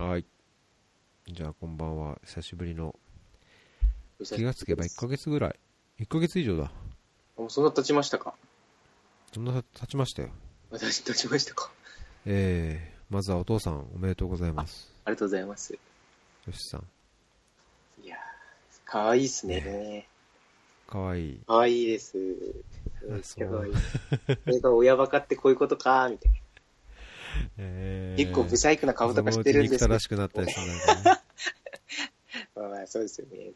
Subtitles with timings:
[0.00, 0.24] はい。
[1.26, 2.20] じゃあ、こんばんは。
[2.24, 2.94] 久しぶりの。
[4.24, 5.58] 気がつけば1ヶ月ぐらい。
[5.98, 6.70] 1ヶ月以上だ。
[7.36, 8.34] もうそんな経ちましたか？
[9.34, 10.28] そんな経ちましたよ。
[10.70, 11.72] 私経ちましたか？
[12.26, 14.88] えー、まずはお父さん、おめでとうございます。
[15.04, 15.72] ありがとうございます。
[15.72, 15.78] よ
[16.52, 16.84] しさん。
[18.04, 18.18] いやー、
[18.88, 20.06] かわいいっすね。
[20.86, 21.40] かわいい。
[21.44, 22.12] かわいいです。
[23.24, 23.74] そうゃかわいい。
[24.44, 26.38] それが親バカってこういうことかみたいな。
[27.56, 30.72] えー、結構ブサイクな顔とかしてるんですけどらしくなったりするね。
[32.54, 33.52] まあまあ、そうですよね。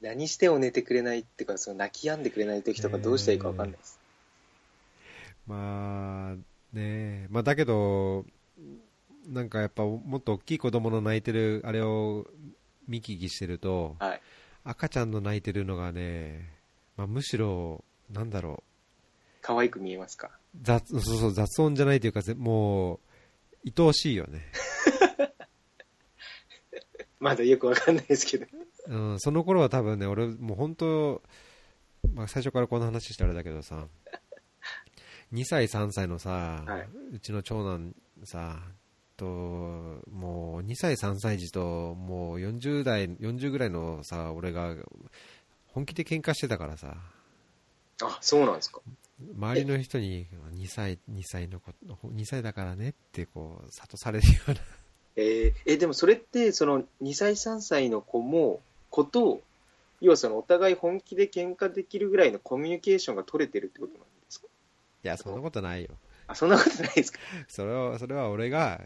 [0.00, 4.00] 何しても寝てくれないっていうか、その泣き止んでくれない時とかどうしたらいいかわかんないです。
[5.46, 6.36] まあ、
[6.76, 8.24] ねまあだけど、
[9.26, 12.26] なんかやっぱもっと大きい子供の泣いてるあれを
[12.86, 14.20] 見聞きしてると、はい。
[14.64, 16.52] 赤ちゃんの泣いてるのがね、
[16.96, 18.62] まあ、むしろ、なんだろ
[19.40, 20.28] 可愛く見えますか？
[20.28, 23.00] う雑そうそう雑音じゃないというかぜもう
[23.66, 24.46] 愛おしいよね、
[27.20, 28.46] まだよくわかんないですけど。
[28.86, 31.22] うん、その頃は多分ね俺もう本当、
[32.14, 33.86] まあ、最初からこの話したらあれだけどさ
[35.34, 37.94] 2歳3歳のさ、はいうちの長男
[38.24, 38.62] さ
[39.18, 44.74] ともう2歳3歳児ともう40代40ぐらいのさ俺が
[45.66, 46.96] 本気で喧嘩してたからさ
[48.02, 48.80] あ、そうなんですか。
[49.20, 51.72] 周りの人に2歳 ,2 歳の子
[52.08, 54.56] 2歳だからねってこう諭されるような。
[55.16, 58.60] えー、え、でもそれって、その2歳、3歳の子も、
[58.90, 59.42] 子と、
[60.00, 64.46] 要はそのお互い本気で喧嘩できるぐらいのコミュニケーションが取れてるってことなんですか？
[64.46, 65.90] いやそんなことないよ。
[66.28, 67.18] あ、そんなことないですか？
[67.48, 68.80] それはそれは俺が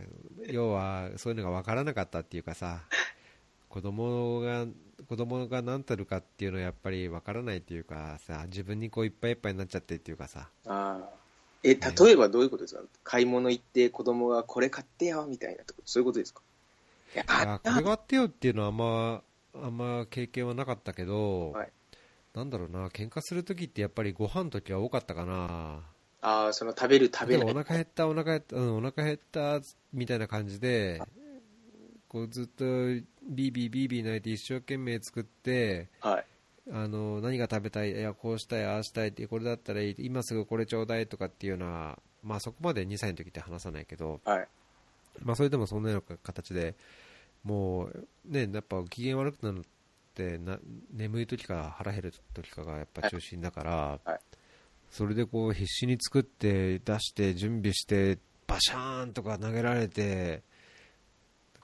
[0.46, 2.80] 要はそういうのが分からなかったっていうかさ
[3.68, 4.64] 子供が
[5.12, 10.48] 子供が何たるかっていうのはやっぱり分からないっていうかさ自分にこういっぱいいっぱいになっちゃってっていうかさ。
[10.66, 11.08] ああ。
[11.62, 12.80] え、例えばどういうことですか？
[13.04, 16.40] 買い物行って子供がこれ買ってよみたいなとこそういうことですか？
[17.14, 19.22] いや、いやこれがあってよっていうのはあんま
[19.54, 21.68] あんま経験はなかったけど、はい。
[22.32, 25.80] なんだろうな喧嘩する時ってやっぱりご飯の時は多かったかな。
[26.22, 27.50] ああ、その食べる食べない。
[27.50, 29.60] お腹減ったお腹減った、うん、お腹減った
[29.92, 31.02] みたいな感じで
[32.12, 32.64] こうずっと
[33.26, 36.24] ビービービービー泣いて一生懸命作ってはい。
[36.70, 44.48] あの何が食べたいいやこうしたいああしたいってこれだったらいい今すぐこれちょうだいとかっていうのはまあそこまで2歳の時って話さないけどはい。
[45.24, 46.76] まあそれでもそんなような形で
[47.42, 49.62] もうねやっぱ機嫌悪くなるっ
[50.14, 50.58] てな
[50.92, 54.20] 眠い時か腹減る時かがやっぱ中心だから、はい
[54.92, 60.42] それでこう必死に作って出して準備してバシャーンとか投げられて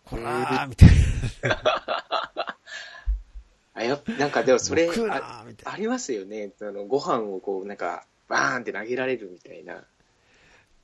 [0.09, 0.89] こらーみたい
[3.75, 6.51] あやっなんかでもそれあ、ありますよね。
[6.61, 9.85] あのご飯をこう、なんか、バーンって投げられるみたいな。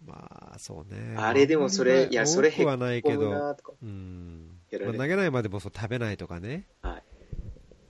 [0.07, 3.73] まあそうねあれでもそれ、いや、それへっこむどなとか。
[3.83, 7.03] うんまあ投げないまでもそう食べないとかねはい。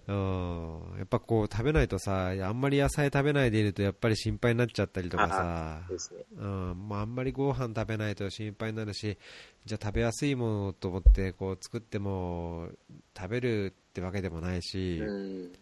[0.06, 6.24] うんやっぱこう食べないとさあんまり野菜食べないでいるとやっぱり心配になっちゃったりとかさね。
[6.36, 9.16] うんまあ、あんまりご飯食べないと心配になるし
[9.64, 12.68] じゃあ食べやすいものと思ってこう作っても
[13.16, 15.52] 食べるってわけでもないし、うん。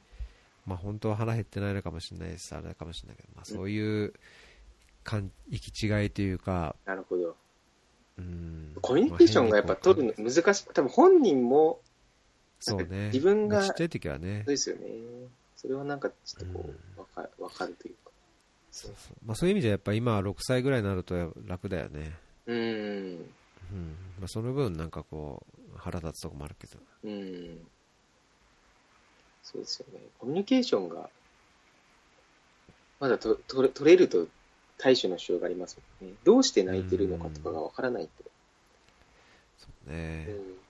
[0.67, 4.13] まあ、本当は腹減ってないのかもしれないしあれかもしれないけど、まあ、そういう
[5.05, 7.37] 感行き違いというか、なるほど。
[8.19, 10.67] うんコミュニケーションがやっぱ取るの難しい。
[10.73, 11.81] 多分本人も、
[12.65, 14.87] そうね自分がちっちゃい時はねそうですよね。
[15.57, 18.11] それはなんかちょっとこう、わかわかるというか。
[18.71, 22.13] そうそう,、まあ、そういう意味じゃやっぱ今6歳ぐらいになると楽だよね、
[22.47, 22.57] うん。
[22.57, 27.59] うんまあ、その分なんかこう腹立つとこもあるけどうん。
[29.43, 30.01] そうですよね。
[30.19, 31.11] コミュニケーションが、
[33.01, 34.27] まだと取れ取れると
[34.79, 36.17] 対処のしようがありますもんね。
[36.25, 38.25] どうして泣いてるのかとかがわからないと。
[39.59, 40.62] そうね、うん。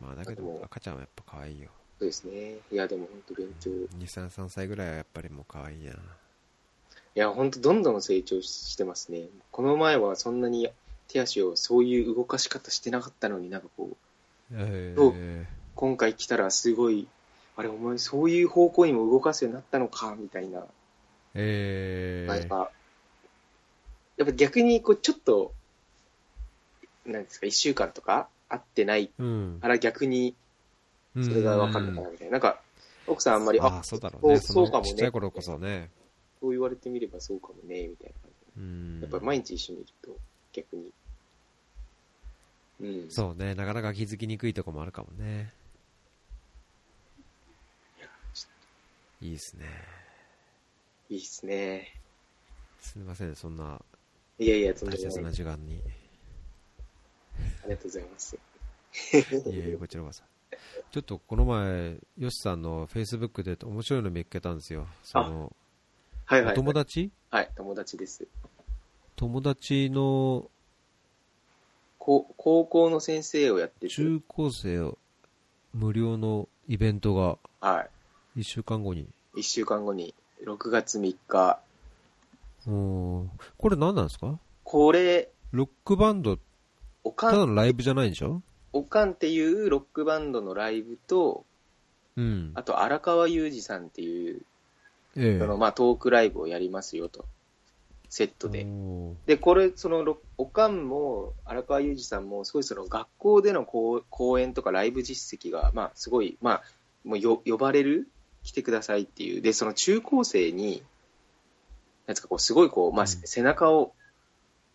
[0.00, 1.68] まあ、だけど赤ちゃんはやっぱ可愛いよ
[1.98, 2.56] そうですね。
[2.72, 3.70] いや、でも本当勉強。
[3.70, 3.74] い
[4.04, 6.00] 233歳ぐらいはやっぱりもう可愛いやな
[7.14, 9.28] や、本当どんどん成長してますね。
[9.50, 10.70] この前はそんなに
[11.08, 13.96] 手足をそういう動かし方してなかったのになんかこう、
[14.52, 15.44] えー、
[15.74, 17.06] 今回来たらすごい、
[17.56, 20.64] あれ、お前そういう方向にも動かすようになったのか、みたいな。
[21.34, 22.70] えー、なんか、
[24.16, 25.52] やっぱ逆にこうちょっと、
[27.04, 30.34] なんですか、一週間とか会ってないうんから逆に
[31.14, 32.32] それがわかるのかなみたいな。
[32.32, 32.60] なんか、
[33.06, 34.38] 奥さんあんまり、あそうだろうね。
[34.38, 35.90] そうかもねちっちゃい頃こそね。
[36.40, 39.00] そう言われてみればそうかもね、みたいな感じうん。
[39.00, 40.16] やっぱり毎日一緒にいると
[40.52, 40.92] 逆に。
[42.80, 43.10] うん。
[43.10, 45.52] そうね、なかなか気づきにくいとこもあるかもね。
[49.20, 49.66] いいですね。
[51.10, 51.92] いいっすね。
[52.80, 53.80] すみません、そんな
[54.38, 55.32] いやいや、とんで大切な。
[55.32, 55.82] 時間に。
[57.38, 58.36] ありがとうございます。
[58.36, 58.38] い
[59.12, 60.22] えいえ、こちらこそ。
[60.90, 64.86] ちょっとこの前、ヨシさんのフェイスブックで面白いの見っけたんですよ。
[65.04, 65.52] その、
[66.24, 66.52] はいはい。
[66.52, 67.10] お友達？
[67.30, 68.26] はい、友達です。
[69.16, 70.50] 友達の
[71.98, 74.96] こ高校の先生をやってて、中高生
[75.72, 77.82] 無料のイベントがは
[78.36, 78.40] い。
[78.40, 79.06] 1週間後に。
[79.36, 81.60] 一週間後に、6月3日、
[82.66, 83.26] おー
[83.58, 84.38] これ何なんですか？
[84.64, 86.49] これ、ロックバンド、ただ
[87.04, 88.42] おかん、のライブじゃないんでしょ？
[88.72, 91.44] おかんっていうロックバンドのライブと、
[92.16, 92.52] うん。
[92.54, 94.42] あと荒川裕二さんっていう、
[95.16, 97.24] ええそのまあトークライブをやりますよと、
[98.08, 98.66] セットで。
[99.26, 106.62] で、これ、その、ろおかんも、荒川裕二さんも、すごいその学校での講講演とかライブ実績が、まあ、すごい、まあ、
[107.04, 108.08] もうよ呼ばれる？
[108.42, 109.40] 来てくださいっていう。
[109.40, 110.82] で、その中高生に、
[112.06, 113.92] なんですか、こう、すごいこう、まあ、うん背中を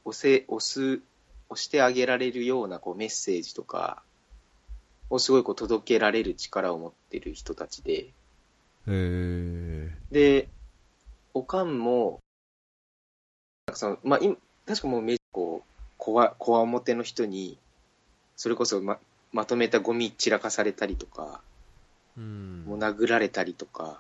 [0.05, 1.01] 押せ、押す、
[1.49, 4.03] 押してあげられるような、こう、メッセージとか、
[5.09, 8.07] をすごいこう、届けられる力を持ってる人たちで、
[8.87, 10.49] えで、
[11.33, 12.19] おかんも、
[13.67, 17.57] なんかその、まあ、今、確かもうめ、こう、こわ、こわもての人に、
[18.35, 18.99] それこそま、
[19.31, 21.41] まとめたゴミ散らかされたりとか、
[22.17, 22.63] えうん。
[22.65, 23.99] もう殴られたりとか、ま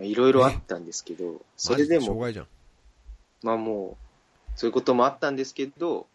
[0.00, 2.46] あいろいろあったんですけど、それでも、マジ障害じゃん。
[3.42, 3.96] まあも
[4.56, 6.06] う、そういうこともあったんですけど、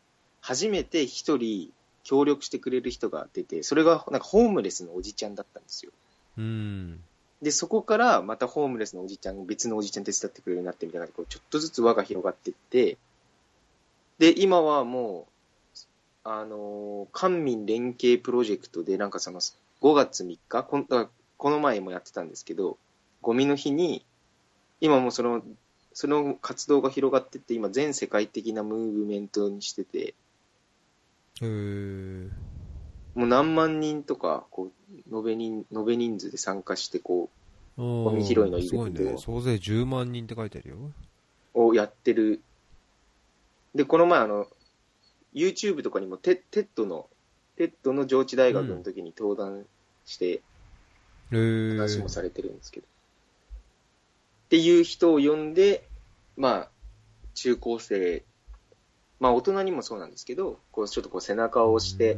[0.44, 1.72] 初めて一人
[2.04, 5.94] 協力してくれる人が出て、それがなんかホームレスのおじちゃんだったんですよ。
[6.38, 7.00] うん。
[7.42, 12.98] で、そこからまたホームレスのおじちゃん、別のおじちゃん手伝ってくれるようになってみたいな、こうちょっとずつ輪が広がっていって、
[14.20, 15.28] で、今はも
[16.26, 22.78] う、あのー官民連携プロジェクトで、なんかその、5月3日、こんあこの前もやってたんですけど、
[23.22, 24.06] ゴミの日に、
[24.82, 25.42] 今もうその、
[25.94, 30.14] その活動が広がってって、今全世界的なムーブメントにしてて、
[31.44, 32.44] ええ
[33.16, 34.72] もう何万人とか、こ
[35.12, 37.30] う、延べ人、延べ人数で参加して、こ
[37.78, 39.18] ゴミ拾いのイベントすごいね。
[39.18, 40.76] 総勢10万人って書いてあるよ。
[41.54, 42.42] う、をやってる。
[43.76, 44.48] で、この前、あの、
[45.34, 47.08] YouTube とかにもテ、テッドの、
[47.56, 49.66] テッドの上智大学の時に登壇
[50.06, 50.42] して、
[51.32, 52.86] ええ話もされてるんですけど。
[52.86, 52.90] っ
[54.50, 55.88] ていう人を呼んで、
[56.38, 56.70] まあ、
[57.34, 58.24] 中高生、
[59.24, 62.18] まあ大人にもそうなんですけど、こうちょっとこう背中を押して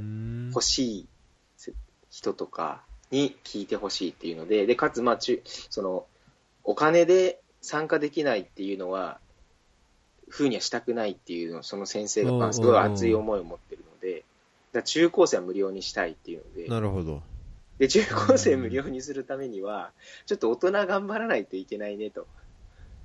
[0.50, 1.07] 欲しい
[1.56, 1.72] せ
[2.10, 2.81] 人とか
[3.12, 6.07] に聞いてほしいっていうので、で、かつ、まあ、中、その、
[6.63, 9.19] お金で参加できないっていうのは、
[10.31, 14.24] 風にはしたくないっていうのを、その先生が、まあ、すごい熱い思いを持ってるので、
[14.74, 17.22] だ中高生は無料にしたいっていうので、なるほど。
[17.78, 19.92] で、中高生無料にするためには、
[20.25, 22.25] ちょっと大人頑張らないといけないねと。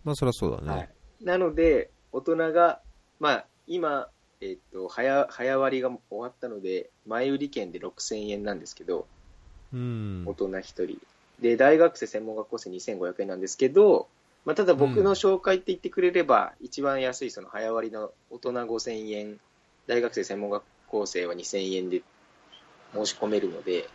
[0.05, 0.70] まあ、そりゃそうだね。
[0.70, 0.88] はい。
[1.20, 2.81] なので、大人が、
[3.19, 4.08] まあ、今、
[4.40, 9.06] えっと、早、早割りが終わったので、前売り券で6000円なんですけど、
[9.72, 10.34] うん大。
[10.34, 10.99] 人一人。
[11.40, 14.08] で、大学生専門学校生2500円なんですけど、
[14.44, 19.38] まあ、ただ僕の紹介って言ってくれれば、一番安いその早割りの大人5000円、
[19.87, 22.02] 大学生専門学校生は2000円で
[22.93, 23.88] 申し込めるので、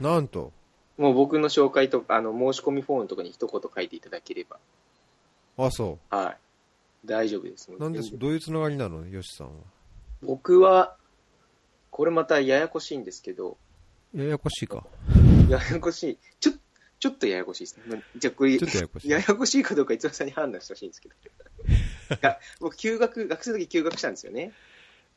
[0.00, 0.52] なんと。
[0.96, 4.56] もう僕の紹介とか、あの、申し込みフォームとかに一言書いていただければ、
[5.58, 6.41] あ、そはい。
[7.04, 7.70] 大丈夫です。
[7.72, 7.78] う。
[7.78, 9.06] なんで、どういうつながりなの？
[9.06, 9.54] ヨシさんは。
[10.22, 10.96] 僕は、
[11.90, 13.56] これまたややこしいんですけど、
[14.14, 14.86] ややこしいか。
[15.48, 16.18] ややこしい。
[16.38, 16.52] ちょ、
[16.98, 17.96] ちょっとややこしいですね。
[17.96, 19.08] まじゃあこれ、ちょっとややこしい。
[19.08, 21.14] ややこしいかどうか、逸話さんに判断してほしいんですけど。
[22.14, 24.52] いや僕、休学、学生の時休学したんですよね。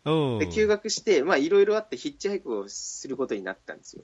[0.06, 0.40] うん。
[0.40, 4.04] で、休学して、まあ、いろいろあってヒッチハイクをすることになったんですよ。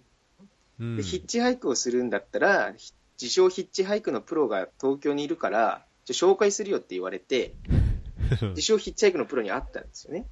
[0.79, 7.53] うんで、ヒッチハイクをするんだったら、ひ自称ヒッチハイクのプロが東京にいるから、紹介するよって言われて、
[8.50, 10.25] 自称ヒッチハイクのプロに会ったんですよね。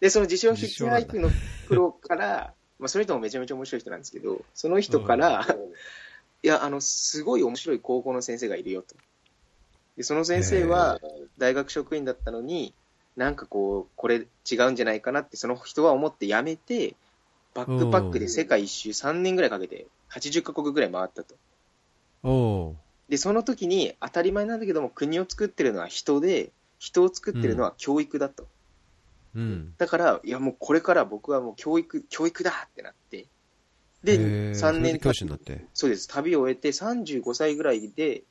[0.00, 1.30] で、その自称ヒッチハイクの
[1.68, 5.46] プロから、まあ、その人もめちゃめちゃ面白い人なんですけど、その人から、
[6.42, 8.96] いや、あの、すごい面白い高校の先生がいるよと。
[9.96, 10.98] で、その先生は
[11.36, 12.74] 大学職員だったのに、
[13.16, 16.94] なんかこう、これ違うんじゃないかなって、その人は思って辞めて、
[17.52, 21.34] バックパックで世界一周3年ぐらいかけて、80カ国ぐらい回ったと。
[23.10, 28.46] で、その時に当たり前なんだけども、国を作ってるのは人で、人を作ってるのは教育だと。
[29.34, 29.74] うん。
[29.78, 33.26] だから、いやもうこれから僕はもう教育、教育だってなって。
[34.04, 35.60] で、へー3それで年教師になって。
[35.74, 36.06] そうです。
[36.06, 38.22] 旅を終えて35歳ぐらいで、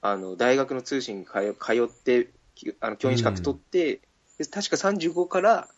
[0.00, 4.00] あの、大学の通信に通通って、きあの教員資格取って、
[4.38, 5.68] で確か35から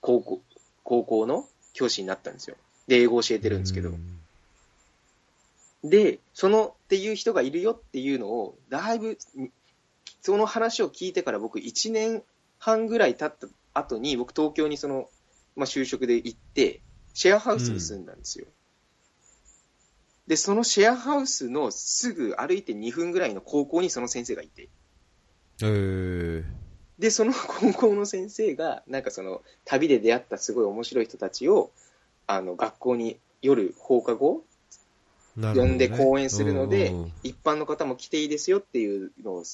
[0.00, 0.42] 高校、
[0.84, 2.56] 高校の教師になったんですよ。
[2.86, 3.90] で、英語を教えてるんですけど。
[3.90, 4.17] うん
[5.84, 9.18] で、そのっていう人がいるよっていうのを、だいぶ、
[10.22, 12.22] その話を聞いてから僕1年
[12.58, 15.08] 半ぐらい経った後に、僕東京にその、
[15.56, 16.80] まあ、就職で行って、
[17.14, 18.46] シェアハウスに住んだんですよ。
[20.26, 24.68] で、そのシェアハウスのすぐ歩いて2分ぐらいの高校にその先生がいて、
[25.62, 26.44] えー、
[26.98, 31.70] で、その高校の先生が、なんかその、旅で出会ったすごい面白い人たちを、
[32.26, 34.44] あの、学校に夜放課後、
[35.38, 39.44] ね呼んで講演するのでうんうんうん、一般の方も来ていいですよっていうのを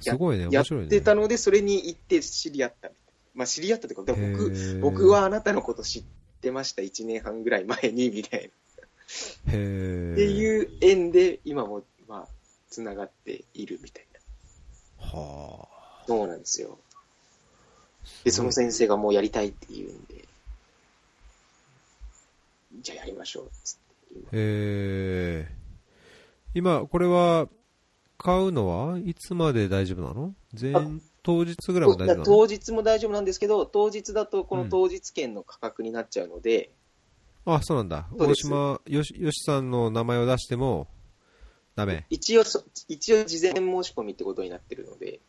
[0.00, 0.64] すごいね、やっ。
[0.64, 2.90] てたので、それに行って知り合った。
[3.34, 6.04] まあ、知り合ったというか、僕、ー僕はあなたのこと知っ
[6.40, 8.50] てました、1年半ぐらい前に、みたい
[9.46, 9.52] な。
[9.52, 12.28] へーっていう縁で、今も、まあ、
[12.70, 14.06] つながっているみたい
[15.00, 15.06] な。
[15.06, 15.68] は
[16.06, 16.78] そうなんですよ。
[16.94, 16.98] あ。
[18.24, 20.24] で、その先生がもうやりたいって言うんで、
[22.80, 23.87] じゃあやりましょう、つって。
[24.32, 27.48] えー、今、これは、
[28.20, 30.34] 買うのはいつまで大丈夫なの？
[30.60, 30.84] 前あ
[31.22, 32.24] 当日ぐらいも大丈夫なの？
[32.24, 36.72] 当日も大丈夫なんですけど、当日だとこの当日券の価格になっちゃうので、
[37.44, 38.08] あ、そうなんだ。
[38.18, 40.88] 大島よし、よしさんの名前を出しても、
[41.76, 42.06] ダメ。
[42.10, 45.20] 一応そ、一応事前申し込みってことになってるので、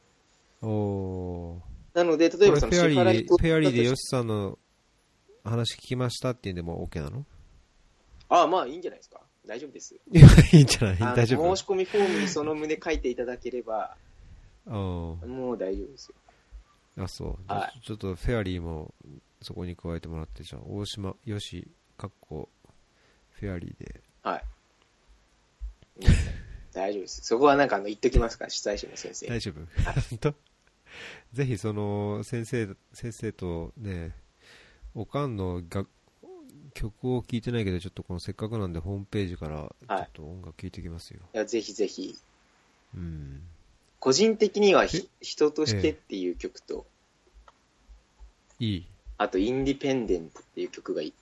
[0.64, 1.98] おー。
[1.98, 4.58] なので、例えばその支フェアリーで、フェアリーでよしさんの
[5.44, 7.24] 話聞きましたって言うんでも OK なの？
[8.30, 9.20] ああ、まあいいんじゃないですか。
[9.46, 9.96] 大丈夫です。
[9.96, 10.98] いや、いいんじゃない？
[11.16, 11.56] 大丈夫？
[11.56, 13.96] 申し込みフォームにその旨書いていただければ、
[14.68, 14.74] うん。
[14.74, 16.16] もう大丈夫ですよ。
[17.04, 17.38] あ、そう。
[17.48, 18.94] はちょっとフェアリーも
[19.42, 21.68] そこに加えてもらって、じゃあ、大島よし、
[21.98, 22.50] かっこ、
[23.32, 24.02] フェアリーで。
[24.22, 24.44] はい。
[26.72, 27.22] 大丈夫です。
[27.24, 28.46] そこはなんかあの言っときますか？
[28.46, 29.28] ら、主催者の先生。
[29.28, 29.56] 大丈夫？
[30.10, 30.34] 本当？
[31.34, 34.16] ぜひその先生先生とね
[34.96, 35.88] おかんの楽
[36.74, 42.18] 曲を聴いてないけどちょっとこのせっかくなんでホームページからちょっと音楽聴いてきますよ、いやぜひぜひ。
[42.96, 43.42] うん。
[44.00, 45.26] 個人的にはひえ？
[45.26, 46.86] 人としてっていう曲と、
[48.60, 48.86] いい。
[49.18, 51.14] あとインディペンデントっていう曲がいい。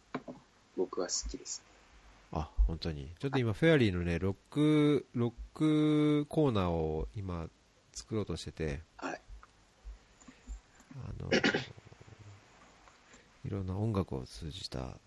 [0.75, 1.63] 僕は好きです。
[2.32, 3.10] あ本当に。
[3.20, 7.48] ちょっと今フェアリーのねロックロックコーナーを今
[7.94, 8.82] 作ろうとしてて。
[8.98, 9.22] はい。
[10.96, 11.30] あの
[13.46, 14.98] いろんな音楽を通じた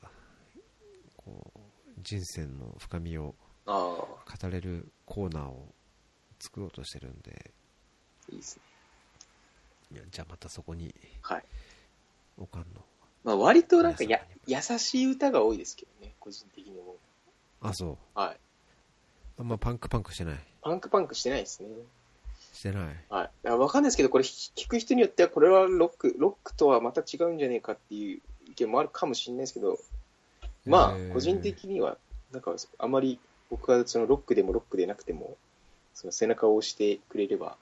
[2.02, 3.34] 人生の深みを
[3.66, 3.94] 語
[4.50, 5.68] れるコーナーを
[6.38, 7.52] 作ろうとしてるんで
[8.30, 8.56] いいです
[9.90, 9.96] ね。
[9.96, 11.44] いやじゃあまたそこにはい。
[12.38, 12.66] おかんの
[13.25, 16.96] まあ割となんかや皆優しい歌が多いですけどね、個人的にも。
[17.60, 18.37] あそうはい。
[19.38, 21.68] あんまパンクパンクしてないパンクパンクしてないですね。
[22.52, 23.49] してないはい。
[23.49, 28.20] わかんないですけど、これ聞く人によっては、これはロック、ロックとはまた違うんじゃねえかっていう
[28.50, 29.78] 意見もあるかもしれないですけど、
[30.66, 31.96] まあ、個人的には、
[32.32, 33.18] なんか、あまり
[33.50, 35.36] 僕はそのロックでもロックでなくても、
[35.94, 37.56] その背中を押してくれれば、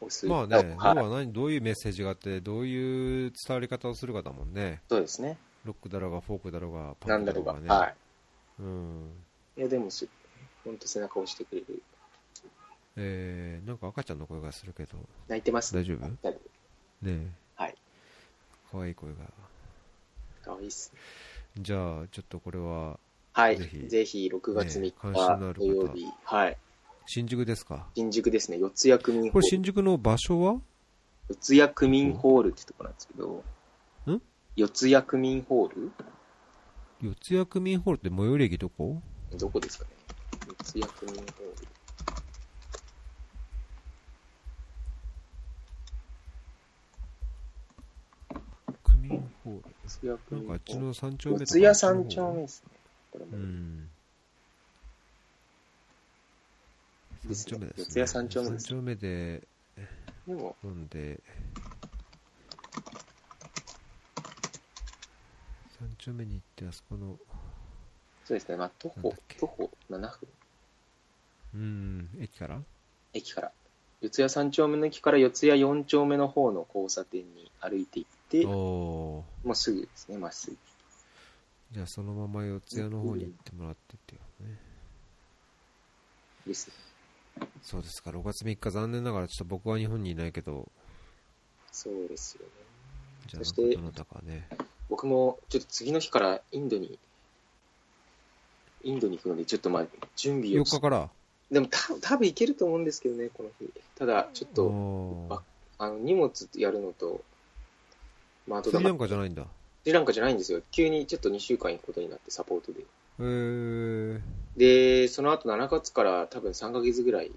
[0.00, 0.26] 押す。
[0.26, 5.38] まあね、はい要は何どういうメッセージがあってどういう伝わり方をするかだもんねそうですね。
[5.64, 7.54] ロックだろうがフォークだろうがパンだろうが。
[7.54, 7.94] クだろうがねは
[8.60, 9.10] うん
[9.56, 9.60] い。
[9.60, 10.06] いや、でもす、
[10.64, 11.82] 本当背中を押してくれる。
[12.96, 14.96] えー、なんか赤ちゃんの声がするけど
[15.26, 16.06] 泣いてます、大丈夫？
[16.22, 16.38] 大丈
[17.02, 17.74] 夫ねはい。
[18.70, 19.16] 可愛い声が
[20.44, 21.00] かわいいっすね。
[21.56, 22.98] じゃあちょっとこれは
[23.32, 23.56] はい。
[23.56, 24.94] ぜひぜひ、6月3ね日
[25.58, 26.56] 土曜日、はい。
[27.06, 27.86] 新宿ですか？
[27.94, 29.48] 新宿ですね、四谷区民ホこれール。
[29.48, 30.60] 新宿の場所は？
[31.40, 33.44] 四谷区民ホールってとこなんですけど、
[34.06, 34.22] ん？
[34.56, 35.92] 四谷区民ホール？
[37.02, 39.02] 四谷区民ホールって最寄り駅どこ？
[39.36, 39.90] どこですかね
[40.64, 41.66] 四谷区民ホール。
[48.82, 50.76] 区民ホールあっち。
[50.78, 52.72] の三丁目とか四谷三丁目ですね。
[53.12, 53.90] これもうん。
[57.26, 59.42] 三丁目ですね四谷三丁目です三丁目で
[60.26, 61.20] でも、飲んで
[65.78, 67.18] 三丁目に行ってあそこの
[68.24, 70.10] そうですね、まあ、徒歩徒歩7分、
[71.54, 72.08] うん。
[72.20, 72.58] 駅から？
[73.12, 73.52] 駅から。
[74.00, 78.10] 四谷三丁目の駅から四谷四丁目の方の交差点に歩いて行っ
[78.42, 80.56] て、おおもうすぐですね、まっすぐ。
[81.72, 84.58] じゃあそのまま四谷の方に行ってもらってっていうね
[86.46, 86.74] ですね。
[87.62, 90.70] そうですか6月3日残念ながらちょっと僕は日本にいないけど
[91.72, 92.50] そうですよね。
[93.26, 94.48] じゃあそしてどなたかね
[94.88, 96.98] 僕もちょっと次の日からインドに、
[98.82, 101.08] インドに行くので、ちょっとまあ、準備4を日から？
[101.50, 103.72] でもた多分行けると思うんですけどね、この日。
[103.96, 105.42] ただ、ちょっと、おーあ
[105.78, 107.22] あの荷物やるのと、
[108.46, 109.44] まあ、あとスリランカじゃないんだ
[109.82, 110.60] スリランカじゃないんですよ。
[110.70, 112.80] 急にちょっと2週間行くことになって、サポートで。
[113.20, 114.20] えー、
[114.56, 117.30] で、その後7月から多分3ヶ月ぐらい、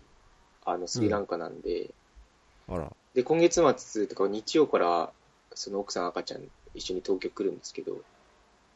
[0.65, 1.89] あの、スリランカなんで、
[2.67, 5.11] あらで、今月末とか日曜から、
[5.55, 6.41] その奥さん赤ちゃん
[6.73, 7.97] 一緒に東京来るんですけど、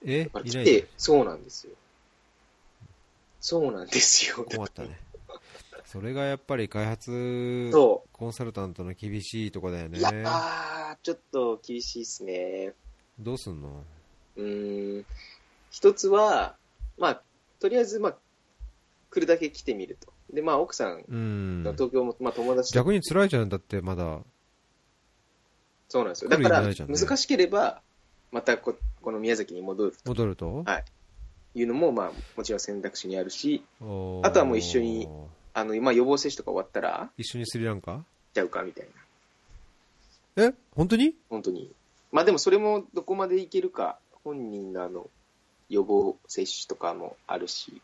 [0.04, 0.26] え？
[0.26, 1.74] だからいな来て、そうなんですよ。
[3.40, 4.44] そうなんですよ。
[4.46, 5.00] 困ったね。
[5.86, 9.90] それがやっぱり開発そコンサルタントの厳しいとこだよう。
[9.90, 10.02] ねい。
[10.02, 12.74] や、あーちょっと厳しいっすね。
[13.20, 13.84] どうすんの？
[14.38, 15.06] うーん。
[15.72, 16.56] 一つは、
[16.98, 17.22] まあ、
[17.60, 18.16] とりあえず、まあ、
[19.10, 20.12] 来るだけ来てみると。
[20.34, 21.74] で、まあ、奥さんうんの。
[21.74, 24.20] 東京も、まあ、友達と逆に辛いじゃん、だってまだ。
[25.90, 26.30] そうなんですよ。
[26.30, 27.82] だから、難しければ、
[28.32, 30.64] またここの宮崎に戻ると戻ると？
[30.64, 30.86] はい
[31.54, 33.84] いうのも、まあ、もちろん選択肢にあるし、あ
[34.32, 35.06] とはもう一緒に
[35.53, 38.03] あの、まあ、予防接種とか終わったら、一緒にスリランカ行っ
[38.34, 38.88] ちゃうかみたい
[40.36, 40.43] な。
[40.48, 40.53] え？
[40.75, 41.15] 本当に？
[41.29, 41.72] 本当に。
[42.12, 45.10] まあ、でもそれもどこまでいけるか、本人のあの、
[45.70, 47.81] 予防接種とかもあるし、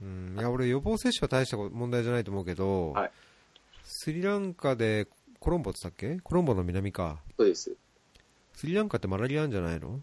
[0.00, 3.10] うん、いや俺、予防接種は大した問題じゃないと思うけど、はい
[3.84, 6.20] スリランカでコロンボって言ったっけ？
[6.22, 7.18] コロンボの南か。
[7.36, 7.72] そうです。
[8.54, 10.00] スリランカってマラリアあるんじゃないの？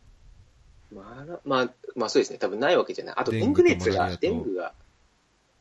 [0.94, 2.38] まあ、まあ、まあそうですね。
[2.38, 3.16] 多分ないわけじゃない。
[3.18, 4.74] あと、デンググ熱が、デングが、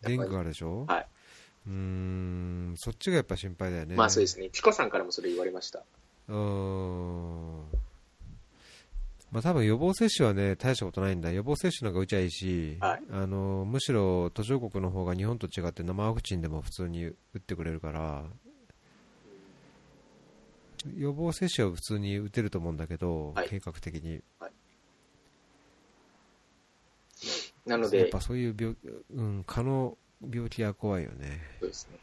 [0.02, 0.87] デングがあるでしょ？
[0.87, 1.07] はい
[1.67, 3.95] うーん、そっちがやっぱ心配だよね。
[3.95, 4.49] まあそうですね。
[4.50, 5.85] ピコさんからもそれ言われました。
[6.28, 7.62] うーん。
[9.31, 11.31] まあ多分予防接種はね、大したことないんだ。
[11.31, 18.25] 予防接種なんか打ちゃいいし、はいあの、むしろ途上国の方が日本と違って生ワクチンでも普通に打ってくれるから、
[20.97, 24.23] 予防接種は普通に打てると思うんだけど、はい計画的に。
[27.67, 28.77] なのやっで、ぱそういう病、
[29.15, 29.97] うん、蚊の
[30.33, 31.41] 病気は怖いよね。
[31.61, 31.99] そうですね。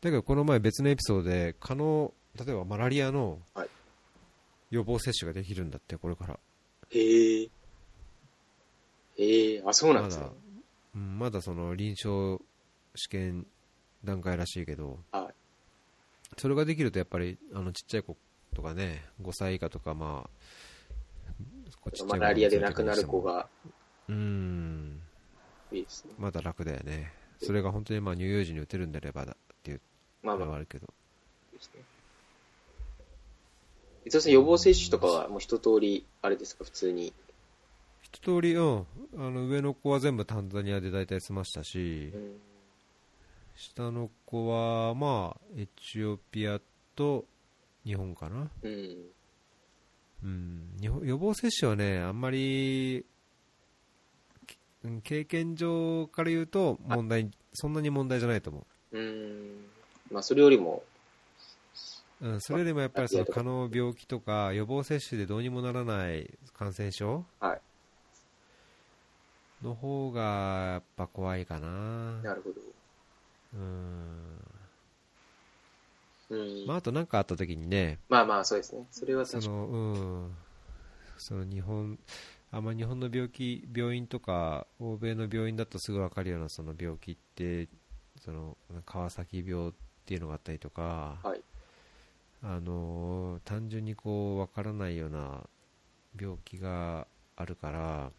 [0.00, 3.68] だけどこの前別のエピソードで蚊の例えばマラリアのはい
[4.70, 6.38] 予防接種ができるんだってこれから
[6.90, 7.48] へえ。
[9.16, 10.34] へえ、あ、そうなんですねまだ。、
[10.96, 12.42] うん、まだその臨床
[12.96, 13.46] 試験
[14.02, 15.34] 段階らしいけどはい。
[16.36, 18.16] それができるとやっぱりあのちっちゃい子
[18.54, 20.30] とかね5歳以下とかまあ
[21.80, 23.48] こうちっちゃい子マラリアで亡くなる子が
[24.08, 25.00] うん。
[25.72, 26.14] いいですね。
[26.18, 27.12] まだ楽だよね。
[27.42, 29.80] それが本当にまあ乳幼児に打てるんであればだっていう
[30.22, 30.86] まあまあ、のはあるけど。
[31.52, 31.82] いいですね。
[34.06, 37.12] 伊藤さん、予防接種とかはもう一通り、あれですか、普通に。
[38.02, 38.86] 一通りうん。
[39.16, 42.36] あの上の子は全部タンザニアで大体済ましたし、うん。
[43.56, 46.60] 下の子はまあエチオピア
[46.96, 47.24] と
[47.84, 48.96] 日本かな、うん。
[50.24, 53.13] うん、日本予防接種はねあんまりき
[54.84, 59.66] うん経験上から言うと問題そんなに問題じゃないと思うん。
[60.12, 60.84] まあ、それよりも、
[62.20, 67.24] う、うん、それよりもやっぱりその蚊の病気とか予防接種でどうにもならない感染症？
[67.40, 67.60] はい。
[69.62, 72.56] の方がやっぱ怖いかななるほど。
[73.54, 74.38] うん
[76.30, 76.66] うん。
[76.66, 78.86] まあ、あと何かあった時にねまあまあ、そうですね。
[78.90, 79.56] それはそ確かに。
[79.56, 80.36] のうん
[81.16, 81.98] その日本
[82.54, 87.68] あんま日本の病気病院とか欧米の病院だとすぐ分かるようなその病気って
[88.24, 89.72] その川崎病っ
[90.06, 91.40] ていうのがあったりとか、はい
[92.46, 95.40] あの単純にこう分からないような
[96.20, 98.10] 病気があるから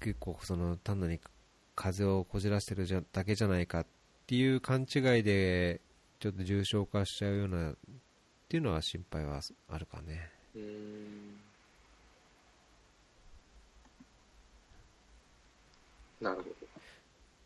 [0.00, 1.20] 結構その単なる
[1.74, 3.86] 風邪をこじらしてるじゃだけじゃないかっ
[4.28, 5.80] ていう勘違いで
[6.20, 7.74] ちょっと重症化しちゃうようなっ
[8.48, 10.30] ていうのは心配はあるかね。
[10.54, 11.37] うん。
[16.20, 16.48] なるほど。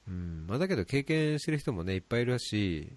[0.09, 2.93] うんまあ、だけど経験してる人もねいっぱいいるし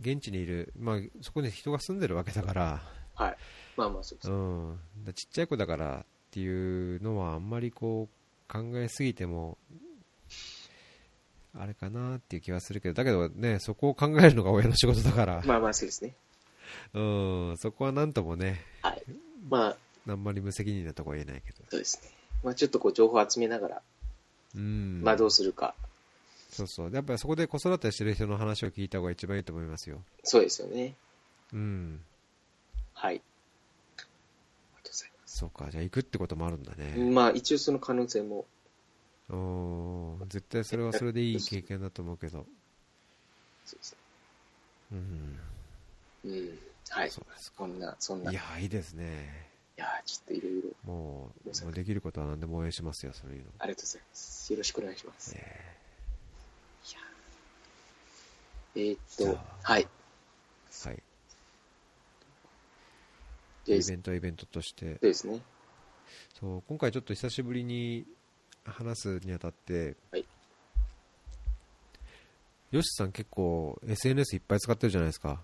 [0.00, 2.82] 現地にいる、まあ、そこに人が住んでるわけだから、
[3.14, 3.36] はい。
[3.76, 4.38] まあまあ、そうですうね。
[4.38, 9.58] ん、だちっちゃい子だからっていうのはあんまりこう考えすぎても
[11.58, 16.14] あれかなっていう気はするけどだけどねそこを考えるのが親の仕事だから、まあまあ、そうですね。
[16.94, 19.02] うん、そこはなんともねはい。
[19.48, 19.76] まあ、
[20.12, 22.10] あんまり無責任なとこは言えないけど、そうですね。
[22.42, 23.82] まあ、ちょっとこう、情報を集めながら、
[24.56, 25.74] うん、まあ、どうするか。
[26.50, 30.94] そうそうやっぱりそこで子育てしてる人の話を聞いた方が一番いいと思いますよ、そうですよね。
[31.52, 32.00] うん、
[32.94, 33.16] はい。
[33.16, 33.20] あり
[33.98, 34.10] がと
[34.88, 36.98] うございまそうかじゃあ行くってこともあるんだす。
[36.98, 38.46] ね、まあ、一応その可能性も、
[39.28, 42.46] おー絶対それはそれでいい経験だと思うけど、
[43.64, 43.96] そうです
[44.92, 44.98] うん、
[45.32, 45.38] ね。
[46.24, 46.58] うん。
[46.90, 47.10] はい。
[47.10, 48.30] そうですかそんな、そんな。
[48.30, 54.52] いやいいですねーちょっといろいろ、もうもうできることは何でも応援しますよそういうの、ありがとうございます。
[54.52, 55.34] よろしくお願いします。
[55.36, 55.76] え
[58.74, 58.80] え。
[58.80, 58.96] ー。
[58.96, 59.88] っとはい。
[60.70, 61.02] ーはい。
[63.66, 64.92] でイベントイベントとして。
[64.92, 65.40] そうですね。
[66.38, 68.06] そう今回ちょっと久しぶりに
[68.64, 70.24] 話すにあたって、はい。
[72.70, 75.40] よしさん結構 SNS いっぱい使ってるじゃないですか。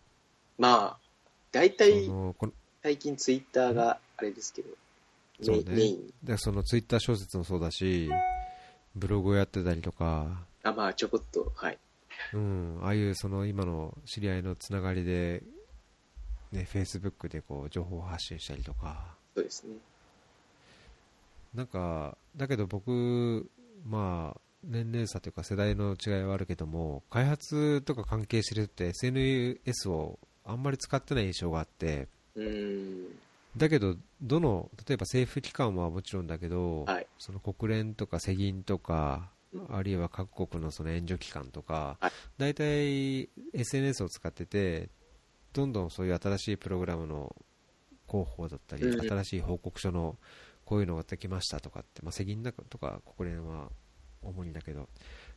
[0.59, 0.99] まあ、
[1.51, 4.69] 大体この最近ツイッターがあれですけど、
[5.41, 6.13] そうねメイン。
[6.23, 8.11] でそのツイッター小説もそうだし
[8.95, 11.79] ブログをやってたりとかあ、まあ、ちょこっと、はい。
[12.35, 15.43] うん、ああいうその今の知り合いのつながりで、
[16.53, 19.77] ね、Facebook でこう情報発信したりとか、そうですね。
[21.55, 23.51] なんか、だけど僕、
[23.85, 33.19] まあ、年齢差というか世代の違いはあるけども、開発とか関係してるって SNS をあんまり使ってない印象があって、うーん。
[33.57, 37.07] だけど、どの、例えば政府機関はもちろんだけど、はい。
[37.19, 39.31] その国連とか世銀とか、
[39.69, 44.89] あるいは各国のその援助機関とかはい、大体 SNS を使ってて、
[45.53, 47.37] どんどんそういう新しいプログラムの
[48.09, 50.17] 広報だったり、うん新しい報告書の
[50.65, 53.69] こういうのができましたとかって、まあ、世銀だとか国連は
[54.23, 54.89] 主にだけど、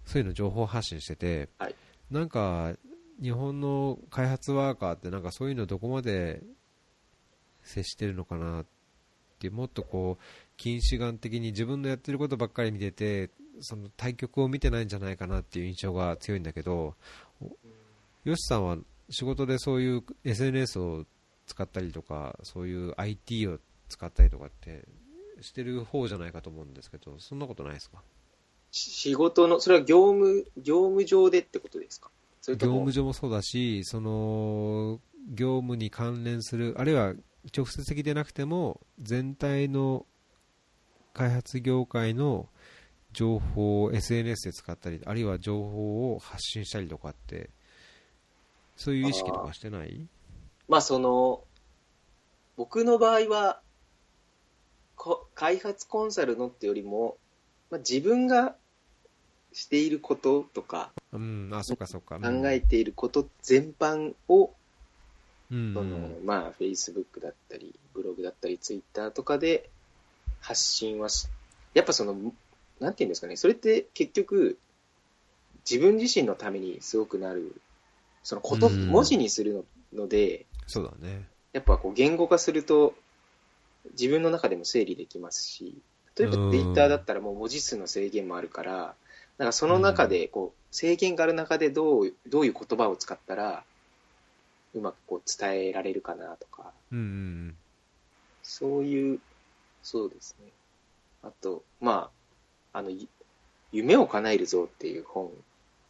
[0.06, 1.76] そういうの情報発信してて、はい
[2.12, 2.74] なんか
[3.22, 6.44] 日本の開発ワーカーってなんかそういうのどこまで
[7.66, 8.66] 接してるのかなっ
[9.40, 10.24] てもっとこう
[10.58, 16.96] 近視眼的に自分のやってることばっかり見ててその対局を見てないんじゃないかなっていう印象が強いんだけど
[18.24, 18.78] よしさんは
[19.10, 21.06] 仕事でそういう SNS を
[21.48, 24.84] 使ったりとかそういう IT を使ったりとかって
[25.42, 28.02] してる方じゃないかと思うんですけどそんなことないですか？
[28.72, 32.10] し仕事の、それは業務、業務上でってことですか？
[32.48, 32.58] 業も。
[32.58, 35.00] 務上もそうだしその
[35.34, 37.14] 業務に関連するあるいは
[37.56, 40.06] 直接的でなくても全体の
[41.14, 42.48] 開発業界の
[43.14, 47.50] 情報を SNS で使ったりあるいは情報を発信したりとかって
[48.76, 50.06] そういう意識とかしてない？
[50.68, 51.44] まあその、
[52.58, 53.62] 僕の場合は、
[54.96, 57.18] こ開発コンサルのってよりも、
[57.70, 58.56] まあ、自分が
[59.54, 64.52] していることとか、うんあそっかそっか、考えていること全般を、
[65.52, 69.70] うんそのまあ、Facebook だったり、ブログだったり、Twitter とかで
[70.42, 71.28] 発信はし、
[71.74, 72.16] やっぱその、
[72.80, 74.58] なんていうんですかね、それって結局、
[75.70, 77.56] 自分自身のためにすごくなる、
[78.24, 78.88] そのこと、うん。
[78.88, 79.64] 文字にするの
[80.04, 81.28] ので、そうだね。
[81.54, 82.94] やっぱこう言語化すると
[83.92, 85.76] 自分の中でも整理できますし、
[86.18, 86.52] 例えばうん。
[86.52, 88.96] Twitter だったらもう文字数の制限もあるから、
[89.38, 93.64] なんかその中でこう制限がある中でどうどういう言葉を使ったら
[94.76, 97.56] うまくこう伝えられるかなとか、うんうん
[98.48, 99.20] そういう、
[99.82, 100.46] そうですね。
[101.24, 102.12] あと、ま
[102.72, 103.08] あ、あの、ゆ
[103.72, 105.32] 夢を叶えるぞっていう本、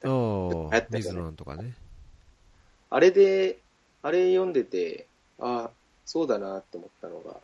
[0.01, 1.73] 流行ったじゃなとかね。
[2.89, 3.57] あれで、
[4.01, 5.05] あれ読んでて、
[5.39, 5.69] あ
[6.05, 7.35] そうだなって思ったのが、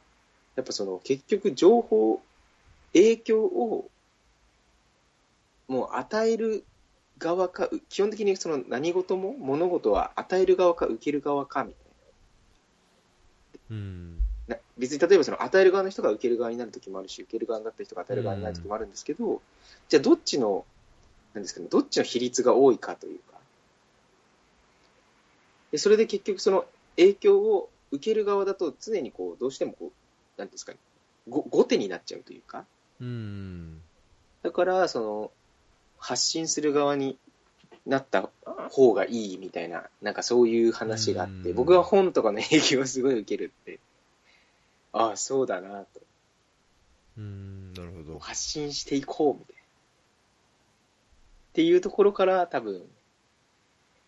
[0.56, 2.22] やっぱその結局情報、
[2.94, 3.90] 影響を
[5.68, 6.64] もう与える
[7.22, 11.82] 側か、う基本的にその何事も物事は与える側か受ける側かみたい
[13.72, 14.56] うんな。
[14.56, 19.42] な別に例えばその与える側の人が受ける側になる時もあるし、受ける側になった人が与える側になる時もあるんですけど、
[19.88, 20.66] じゃあどっちの、
[21.36, 23.38] なんですかね、どっちの比率が多いかというか。
[25.72, 26.66] で、それで結局その
[26.98, 29.92] 影響を受ける側だと常にこう、どうしてもこ
[30.38, 30.80] う、なんですかね、
[31.30, 32.66] ご後手になっちゃうというか。
[33.00, 33.82] うん
[34.42, 35.32] だから、その、
[36.02, 37.18] 発信する側に
[37.86, 38.30] なった
[38.72, 43.80] 方がいいみたいな、なんかそういう話があって、うん僕は本とかの影響をすごい受けるって、
[44.94, 46.02] ああ、そうだなと。
[47.18, 49.62] うんなるほど発信していこうみたいな。
[49.62, 49.66] っ
[51.54, 52.82] ていうところから多分、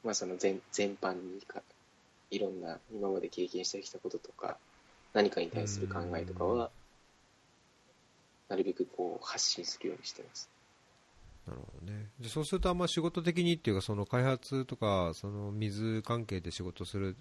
[0.04, 1.62] まあその全全般にか、
[2.32, 4.58] いろんな今まで経験してきたこととか、
[5.14, 6.72] 何かに対する考えとかうんは、
[8.50, 10.53] なるべくこう発信するようにしてます。
[11.48, 12.10] なるほどね。
[12.20, 17.18] でそうするとあんま仕事的にっていうか、その開発とか、その水関係で仕事する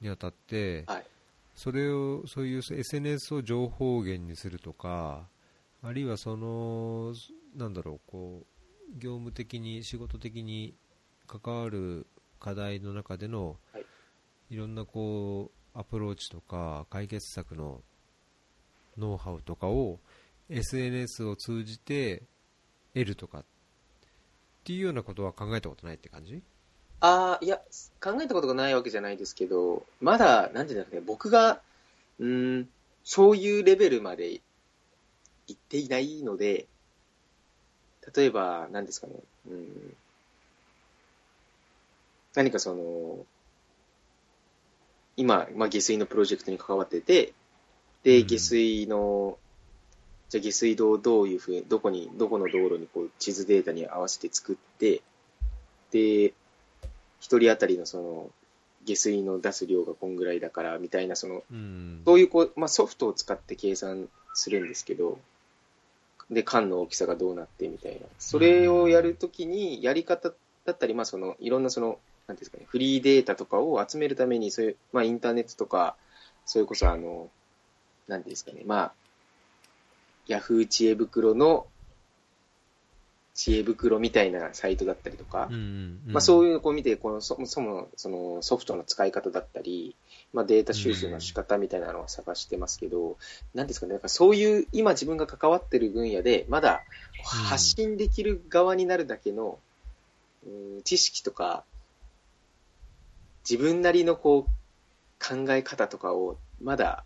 [0.00, 1.06] にあたって、はい。
[1.54, 5.26] それを、そういう SNS を情報源にするとか、
[5.82, 7.14] あるいはその、
[7.54, 10.74] なんだろう、こう、業務的に、仕事的に
[11.26, 12.06] 関わる
[12.40, 13.86] 課題の中での、はい
[14.48, 17.82] いろんなこう、アプローチとか、解決策の
[18.96, 19.98] ノウハウとかを
[20.48, 22.22] SNS を通じて
[22.96, 23.44] 得るとかっ
[24.64, 26.42] ていうようなことは考えたことないって感じ？
[27.00, 27.58] ああ、いや、
[28.00, 31.60] 考えたことがないわけじゃないですけど、まだ、なんていうんだろうね、僕が、
[32.18, 32.68] うーん、
[33.04, 34.40] そういうレベルまで行
[35.52, 36.64] っていないので、
[38.14, 39.12] 例えば、何ですかね、
[39.50, 39.66] うん、
[42.34, 43.26] 何かその、
[45.16, 47.32] 今、まあ、下水のプロジェクトに関わってて、
[48.04, 48.26] で、うん。
[48.26, 49.36] 下水の、
[50.28, 55.02] じゃあ下水道をどういうふうに、どこに、どこの道路にこう地図データに合わせて作って、
[55.92, 56.34] で、
[57.20, 58.30] 一人当たりのその、
[58.84, 65.18] 下水の出す量がこんぐらいだから、みたいな、その、うんそういうこう、まあ、ソフトを使って計算するんですけど、
[66.30, 68.06] で、缶の大きさがどうなってみたいな。
[68.18, 70.32] それをやるときに、やり方
[70.64, 75.96] だったり、まあ、その、いろんなその、なんですかね、フリーデータとかを集めるために、そういう、まあ、インターネットとか、
[76.44, 77.30] それこそ、あの、
[78.08, 78.92] なんですかね、まあ、
[80.26, 81.66] ヤフー知恵袋の
[83.36, 85.60] 知恵袋みたいなサイトだったりとか、うんうん
[86.06, 86.12] うん。
[86.12, 89.94] まあ、そういうのを見て、このそそもそのソフトの使い方だったり、
[90.32, 93.18] まあ、データ収集の仕方みたいなのを探してますけど、
[93.54, 96.82] なんですかね、なんかそういう今自分が関わってる分野で、まだ
[97.18, 99.58] うん発信できる側になるだけの、
[100.46, 101.62] うん知識とか、
[103.48, 104.50] 自分なりのこう
[105.24, 107.04] 考え方とかをまだ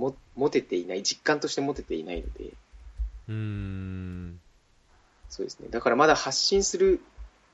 [0.00, 2.44] も持てていない、実感として持てていないので、
[3.28, 4.40] うーん
[5.28, 5.68] そうですね。
[5.70, 7.00] だからまだ発信する、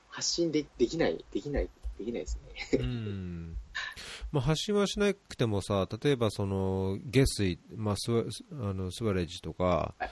[0.09, 2.39] 発信でできない、できない、できないです
[2.73, 2.79] ね。
[2.79, 3.57] うん
[4.31, 10.09] まあ、発信はしなくてもさ、例えばその下水、まあ、スワあのスワレージとか、はい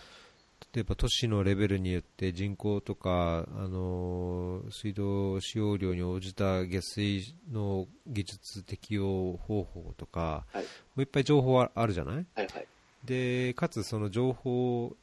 [0.76, 12.26] 例えば都市のレベルによって人口とか、あの水道使用量に応じた下水の技術適用方法とか、はいもういっぱい情報はあるじゃない？
[12.36, 12.68] はいはい。
[13.06, 14.96] でかつその情報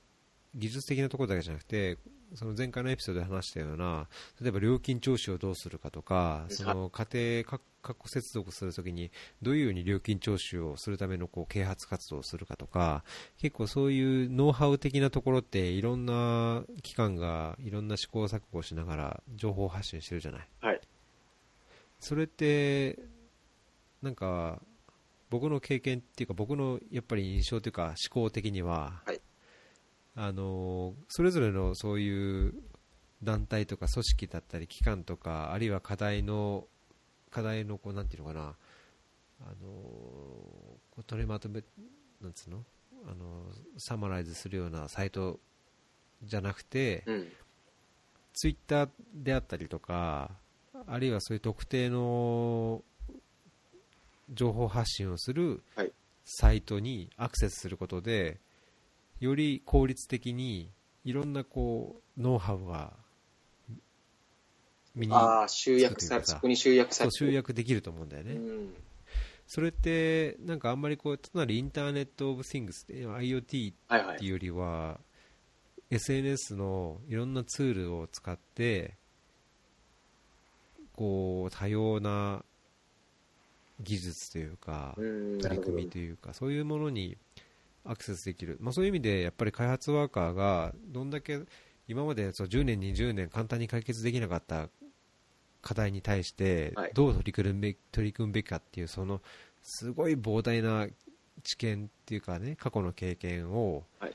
[0.54, 1.96] 技術的なところだけじゃなくて
[2.34, 4.08] その前回のエピソードで話したような
[4.40, 7.06] 例えば料金徴収をどうするかとかその家
[7.40, 9.10] 庭か過去接続するときに
[9.42, 13.02] どういうように料金徴収をするためのこう啓発活動をするかとか
[13.38, 20.48] 結構そういうノウハウ的なところっていろんな機関がいろんな試行錯誤をしながら情報発信してるじゃない。
[20.60, 20.80] はい。
[21.98, 22.98] それって
[24.00, 24.60] なんか
[25.28, 29.21] 僕の経験っていうか僕のやっぱり印象というか思考的には、はい
[30.14, 32.54] あのそれぞれのそういう
[33.22, 36.66] 団体とか組織だったり機関とかあるいは課題の
[37.30, 38.54] 課題のこうなんていうのかな。
[39.40, 41.64] あのこう取りまとめ
[42.20, 42.64] なんつうの？
[43.08, 43.46] あの
[43.78, 45.40] サマライズするようなサイト
[46.22, 47.28] じゃなくて、うん。
[48.34, 50.30] ツイッターであったりとか、
[50.86, 52.82] あるいはそういう特定の
[54.32, 55.92] 情報発信をするはい。
[56.24, 58.38] サイトにアクセスすることで、
[59.22, 60.70] より効率的に
[61.04, 62.92] いろんなこうノウハウが
[64.96, 68.32] 身にああ、集約さ、そこに集約さ集約できると思うんだよね。
[68.32, 68.74] うん。
[69.46, 74.16] それってなんかあんまりこう、つまりインターネット・オブ・シングス、IoT はいはい。
[74.16, 74.98] っていうよりは
[75.90, 78.96] SNS のいろんなツールを使って
[80.96, 82.44] こう多様な
[83.80, 85.06] 技術というかう
[85.36, 85.38] ん。
[85.40, 87.16] 取り組みというかそういうものに
[87.84, 91.40] アクセスできる、まあ、そういう意味でやっぱり開発ワーカーがどんだけ
[91.88, 94.68] 今までそう10年、20年簡単に解決できなかった
[95.62, 96.90] 課題に対してはい。
[96.94, 99.20] どう取り組むべき取り組むべきかっていうその
[99.62, 100.86] すごい膨大な
[101.42, 104.14] 知見っていうかね過去の経験をはい。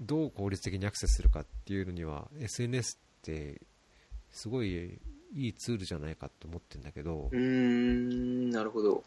[0.00, 3.60] どう効率的にアクセスするかっていうのには SNS って
[4.32, 4.98] すごい
[5.34, 9.04] いいツールじゃないかと思ってるんだけどうーん、なるほど。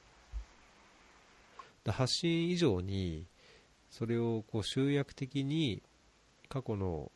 [1.83, 3.25] だ発信以上に
[3.97, 5.81] それをこう集約的に
[6.49, 7.13] 過去の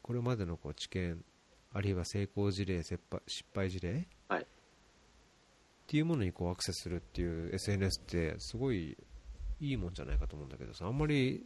[0.00, 1.22] これまでのこう知見
[1.74, 4.40] あるいは成功事例失敗失敗事例、はい。
[4.40, 4.44] っ
[5.86, 8.96] ていうものにこうアクセスするっていう SNS ってすごい
[9.60, 11.44] いいもんじゃないかと思うんだけどさあんまり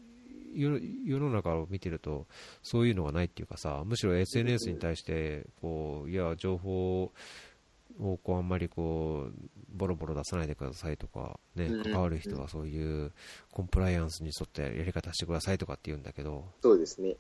[0.55, 2.29] 世世の中を見てると
[2.63, 7.13] そういうのがないっていうかさむしろ SNS に対してこういや情報を
[7.99, 9.33] こうあんまりこう
[9.75, 13.13] ボロボロ出さないでくださいとか、ねうん、関わる人はそういう
[13.51, 17.17] コンプライアンスに沿ったやり方してくださいとかって言うんだけどそうですね。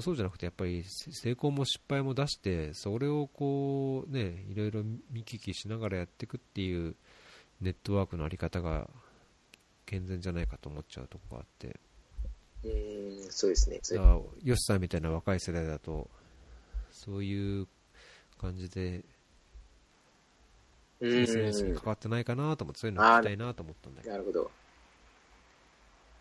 [0.00, 6.96] そうじゃなくてやっぱりせ成功も失敗も出してそれをこうねいろいろ見聞きしながらやっていくっていう
[7.60, 8.88] ネットワークのあり方が
[9.86, 11.78] 健全じゃないかと思っちゃうところがあって
[12.64, 13.78] うーん、そうですね。
[13.88, 16.10] だからヨシさんみたいな若い世代だと
[16.90, 17.68] そういう
[18.40, 19.04] 感じでう
[21.00, 24.50] SNS に関わってないかなと思ってそういうの聞きたいなと思ったんだけどなるほど。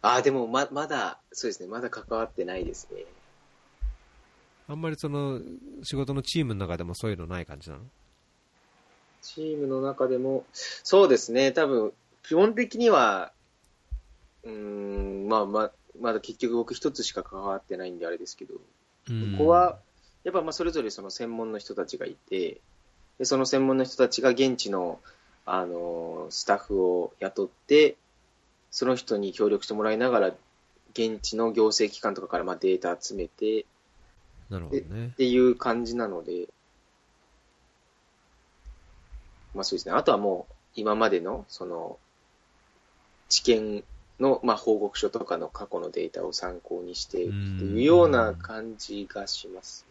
[0.02, 1.70] ああ、でもま、まだ、そうですね。
[1.70, 3.06] まだ関わってないですね。
[4.68, 5.40] あんまりその
[5.84, 7.84] 仕事のチームの中でもそういうのない感じなの？
[9.22, 11.52] チームの中でも、そうですね。
[11.52, 13.32] 多分、基本的には、
[14.44, 18.62] うーん、まあまあ、まだ結局僕一つしか関わってないんであれですけど、こ
[19.38, 19.80] こは、
[20.24, 22.62] やっぱまあそれぞれその専門の人たちがいて、
[23.20, 25.00] でその専門の人たちが現地の、
[25.46, 27.96] あのスタッフを雇って、
[28.72, 30.28] その人に協力してもらいながら、
[30.94, 33.66] 現地の行政機関とかからまあデータ集めてっ
[34.50, 36.48] なるほどねていう感じなので、
[39.56, 39.96] まあそうですね。
[39.96, 41.98] あとはもう今までのその
[43.30, 43.84] 知見
[44.20, 49.86] の、まあ、報告書とかの過去のデータを参考にしてっていうような感じがします。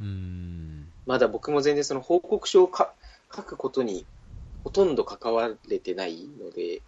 [0.00, 0.86] うん。
[1.06, 2.92] まだ僕も全然その報告書をか
[3.34, 4.04] 書くことに
[4.64, 6.82] ほとんど関われてないので、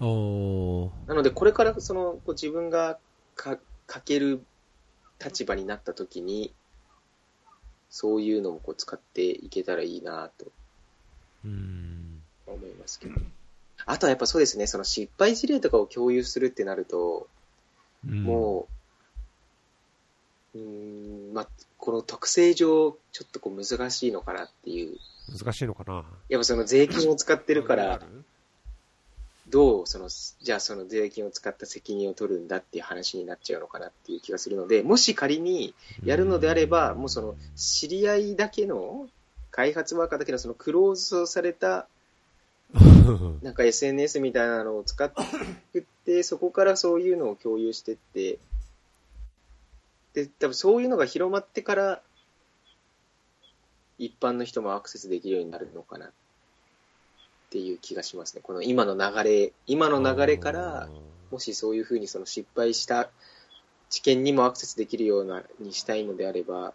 [0.00, 0.90] おー。
[1.08, 2.98] なのでこれからそのこう自分が
[3.34, 3.58] か
[3.92, 4.44] 書ける
[5.24, 6.52] 立場になった時に、
[7.90, 10.46] そういうのもこう使っていけたらいいなと
[11.44, 12.22] うん。
[12.46, 13.14] 思いますけど。
[13.86, 17.28] あとはやっぱそうですね、その失敗事例とかを共有するってなると、
[18.06, 18.68] うんも
[20.54, 21.48] う、うーん、まあ、
[21.80, 24.96] この特性上、ちょっとこう難しいのかなっていう。
[25.32, 26.04] 難しいのかな？
[26.28, 28.00] やっぱその税金を使ってるから、
[29.48, 39.08] どう、その、じゃあその税金を使った責任を取るんだっていう話になっちゃうのかなっていう気がするので、もし仮にやるのであれば、もうその、知り合いだけの、
[39.50, 41.88] 開発ワーカーだけのそのクローズされた、
[43.42, 45.10] なんか SNS みたいなのを使っ
[46.04, 48.38] て、そこからそういうのを共有してって、
[50.14, 52.02] で、多分そういうのが広まってから、
[53.98, 56.10] 一般の人もアクセスできるようになるのかなっ
[57.50, 58.40] ていう気がしますね。
[58.42, 60.88] この今の流れ、今の流れから、
[61.30, 63.10] もしそういうふうにその失敗した
[63.90, 66.72] 知見にもアクセスできるようなにしたいのであれば、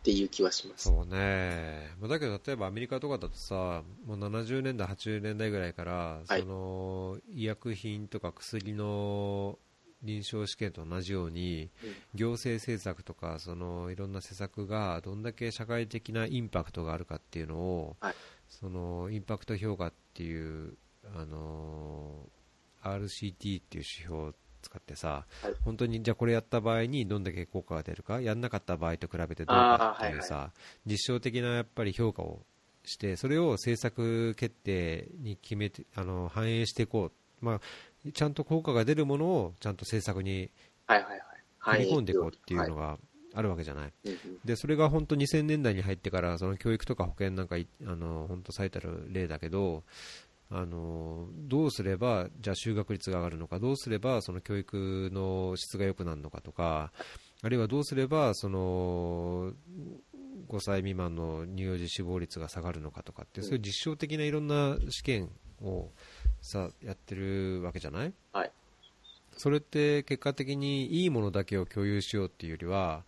[0.00, 0.84] っていう気はします。
[0.84, 5.92] そうね、まあだけど例えばアメリカとかだとさ、もう70年代、80年代ぐらいから、
[6.26, 9.58] はいその医薬品とか薬の
[10.02, 11.94] 臨床試験と同じように、うん。
[12.14, 18.14] 行政政策とかそのいろんな施策がどんだけ社会的なインパクトがあるかっていうのを、はい。
[18.48, 20.74] そのインパクト評価っていう、
[21.14, 22.28] あの
[22.82, 25.54] RCT っていう指標を使ってさ、はい。
[25.64, 32.44] 本当にじゃあこれやった場合にどんだけ効果が出るか、やんなかった場合と比べてどうかっていうさ、あ実証的なやっぱり評価を
[32.84, 37.10] して、それを政策決定に決めてあの反映していこ
[37.40, 37.60] う、まあ、
[38.12, 40.50] ちゃんと効果が出るものをちゃんと政策に。
[41.62, 42.96] 組み込んでいこうっていうのが。
[42.96, 42.98] が
[43.34, 43.92] あるわけじゃない、
[44.44, 49.84] でそれが本当2000年代に入ってからその教育とか保険なんかいあの本当最たる例だけど
[50.50, 56.92] あのどうすればじゃあ就学率が上がるのかどうすればその教育の質が良くなるのかとか
[57.42, 59.52] あるいはどうすればその
[60.48, 65.30] 5歳未満の乳幼児死亡率が下がるのかとかってそういう実証的ないろんな試験
[65.62, 65.90] を
[66.40, 68.12] さやってるわけじゃない？
[68.32, 68.52] はい。
[69.36, 73.04] それって結果的にいいものだけを共有しようっていうよりは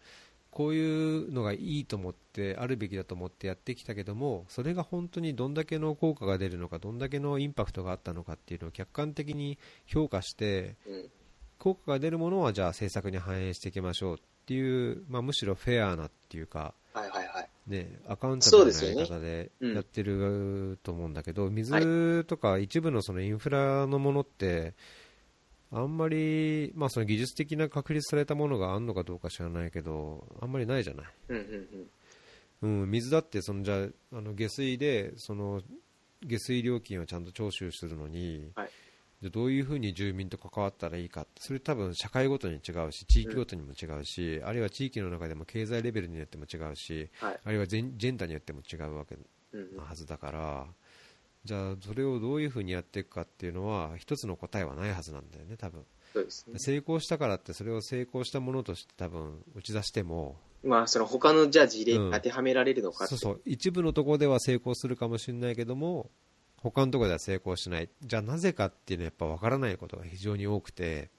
[0.51, 11.11] こういうのがいいと思ってあるべきだと思ってやってきたけどもそれが本当にどんだけの効果が出るのかどんだけのインパクトがあったのかっていうのを客観的に評価してうん。
[11.59, 17.49] 効果が出るものはじゃあ政策に反映していきましょうっていう、まあ、むしろフェアなっていうか、はいはいはい。
[17.67, 24.75] ね、アカウンタブルやり方でうんやってると思うんだけど、水とか一部のそのインフラのものって、
[25.73, 31.07] あんまり、まあ、その技術的な確立されたものがあるのかどうか知らないけど、あんまりないじゃない。
[31.29, 31.89] うんうん
[32.63, 32.83] うん。
[32.83, 35.63] うん、水だってそのじゃああの下水でその
[36.23, 38.71] 下水料金をちゃんと徴収するのに、はい
[39.23, 47.41] じゃあどういうふうに住民と関わったらいいかそれ多分社会ごとに違うし地域ごとにも違うし、あるいは地域の中でも経済レベルによっても違うしはい。
[47.45, 50.67] あるいはジェンジェンダーによっても違うわけうんうんなはずだから
[51.45, 56.59] じゃあそれをどういうふうにやっていくかっていうのは一つの答えはないはずなんだよね多分そうですね。
[56.59, 63.17] 成功したからってそれを成功したものとして多分打ち出してもまあ、その他のじゃあ事例うんに当てはめられるのかって。
[63.17, 66.11] そうそう一部のところでは成功するかもしれないけども
[66.63, 67.89] 他のところでは成功しない。
[68.03, 71.11] じゃあなぜかっていうのはやっぱ分からないことが非常に多くて。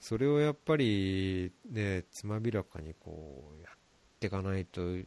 [0.00, 3.78] それをやっぱりねつまびらかにこうやっ
[4.18, 5.06] ていかないとい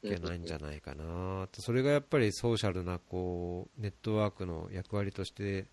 [0.00, 1.60] けないんじゃないかなと。
[1.60, 5.66] それがやっぱりソーシャルなこうネットワークの役割として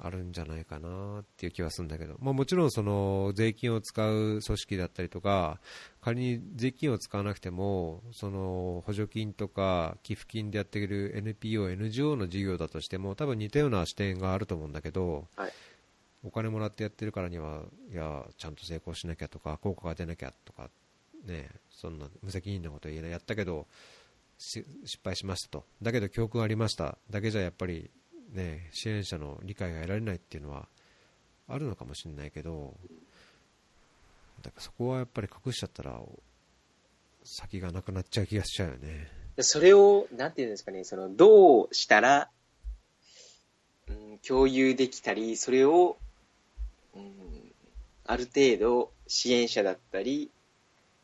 [0.00, 5.60] あるんじゃないかなっていう気はするんだけど、まあ、もちろんその税金を使う組織だったりとか
[6.00, 15.52] 仮に税金を使わなくてもその補助金とか寄付金でやっている NPO、NGO の事業だとしても多分似たような視点があると思うんだけど、はい。
[16.24, 20.70] お金もらってやってるからにはいやちゃんと成功しなきゃとか効果が出なきゃとか、
[21.24, 23.10] ね、そんな無責任なこと言えない。
[23.10, 23.66] やったけど
[24.38, 25.64] し失敗しましたと。
[25.80, 26.98] だけど教訓ありました。
[27.10, 27.90] だけじゃやっぱり、
[28.32, 30.66] ね、支援者の理解が得られないっていうのは
[31.48, 32.74] あるのかもしれないけど
[34.42, 36.00] だからそこはやっぱり隠しちゃったら
[37.24, 39.08] 先がなくなっちゃう気がしちゃうよね。
[39.36, 42.28] でそれを、なんていうんですかね、その、どうしたら、
[43.88, 45.96] うん、共有できたり、それを、
[46.94, 47.12] うん、
[48.04, 50.30] ある程度支援者だったり、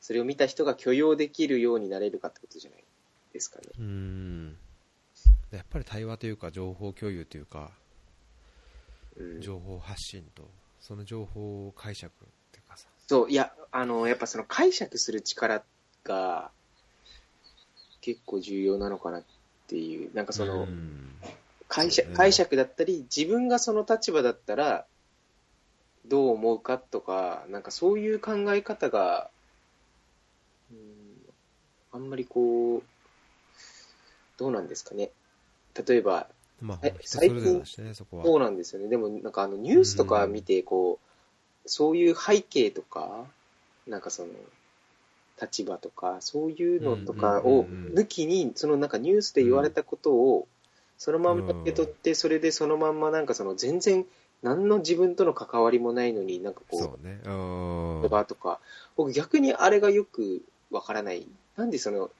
[0.01, 2.85] それを見た人が許容できるようになれるかってことじゃない
[3.33, 3.66] ですかね。
[3.79, 4.57] うーん
[5.51, 7.70] やっぱり対話というか情報共有というか
[9.18, 9.40] うん。
[9.40, 10.49] 情報発信と
[10.80, 12.88] その情報解釈っていうかさ。
[13.07, 15.62] そう、いや、あの、やっぱその解釈する力
[16.05, 16.51] が
[18.01, 19.22] 結構重要なのかなっ
[19.66, 21.14] ていう、なんかその、うん。
[21.68, 24.86] 解釈解釈だったり、自分がその立場だったら、
[26.07, 29.30] どう思うかとか、なんかそういう考え方が、
[30.70, 30.78] うん、
[31.92, 32.82] あんまりこう、
[34.38, 35.11] どうなんですかね。
[35.87, 36.29] 例えば、
[36.61, 38.89] えまあ人それぞれだしねそそうなんですよね。
[38.89, 43.24] でも、なんかあのニュースとか見て、こう、そういう背景とか、
[43.87, 44.29] なんかその、
[45.41, 50.49] 立場とか、そういうのとかを抜きに、そのなんかニュースで言われたことを、
[50.97, 54.05] そのまんま受け取って、それでそのまんまなんかその全然、
[54.43, 57.20] 何の自分との関わりもないのに、なんかこう、そうね。
[57.24, 58.01] うん。
[58.03, 58.59] 言葉とか、
[58.97, 61.26] 僕逆にあれがよくわからない。
[61.57, 62.11] なんでその、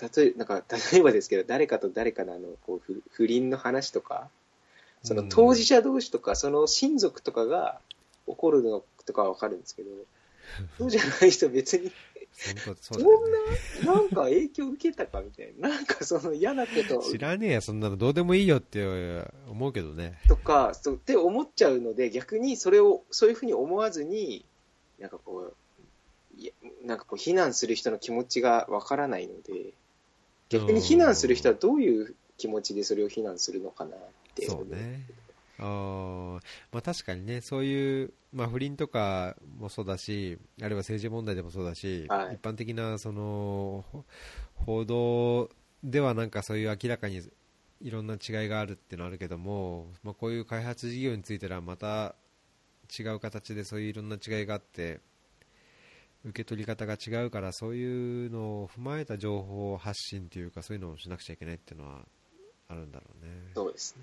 [0.00, 4.28] 例えなんか 例えばですけど、誰かと誰かのあのこう不不倫の話とか、
[5.02, 7.80] その当事者同士とか、その親族とかが
[8.26, 9.90] 起こるのとかはわかるんですけど、
[10.78, 11.92] そうじゃない人別に、
[12.80, 13.02] そん
[13.84, 18.84] な、なんか影響受けたかみたいな、なんかその嫌なこと知らねえやそんなのどうでもいいよって
[19.48, 20.18] 思うけどね。
[20.28, 24.44] とか、そうって思っちゃうので、逆にそれを、そういうふうに思わずに、
[24.98, 26.52] なんかこう、いや
[26.84, 29.74] なんかこう、非難する人の気持ちがわからないので、
[30.48, 34.00] 逆に非難する人はどういう気持ちでそれを非難するのかなっ
[34.34, 34.46] て。
[34.46, 35.06] そうね。
[35.58, 36.32] あー。
[36.72, 42.34] まあ確かにねそういう、まあ、不倫とかもそうだしあるいは政治問題でもそうだし、はい。
[42.34, 44.04] 一般的なそのほ
[44.54, 45.50] 報道
[45.82, 47.22] ではなんかそういう明らかに
[47.80, 52.14] いろんな違いがあるっていうのはあるけども、まあ、こういう開発事業についてはまた
[52.98, 55.00] 違う形でそういういろんな違いがあって
[56.24, 62.00] 受け取り方が違うからそういうのを踏まえた情報発信というかそういうのをしなくちゃいけないっていうのは
[62.68, 63.30] あるんだろうね。
[63.54, 64.02] そうですね。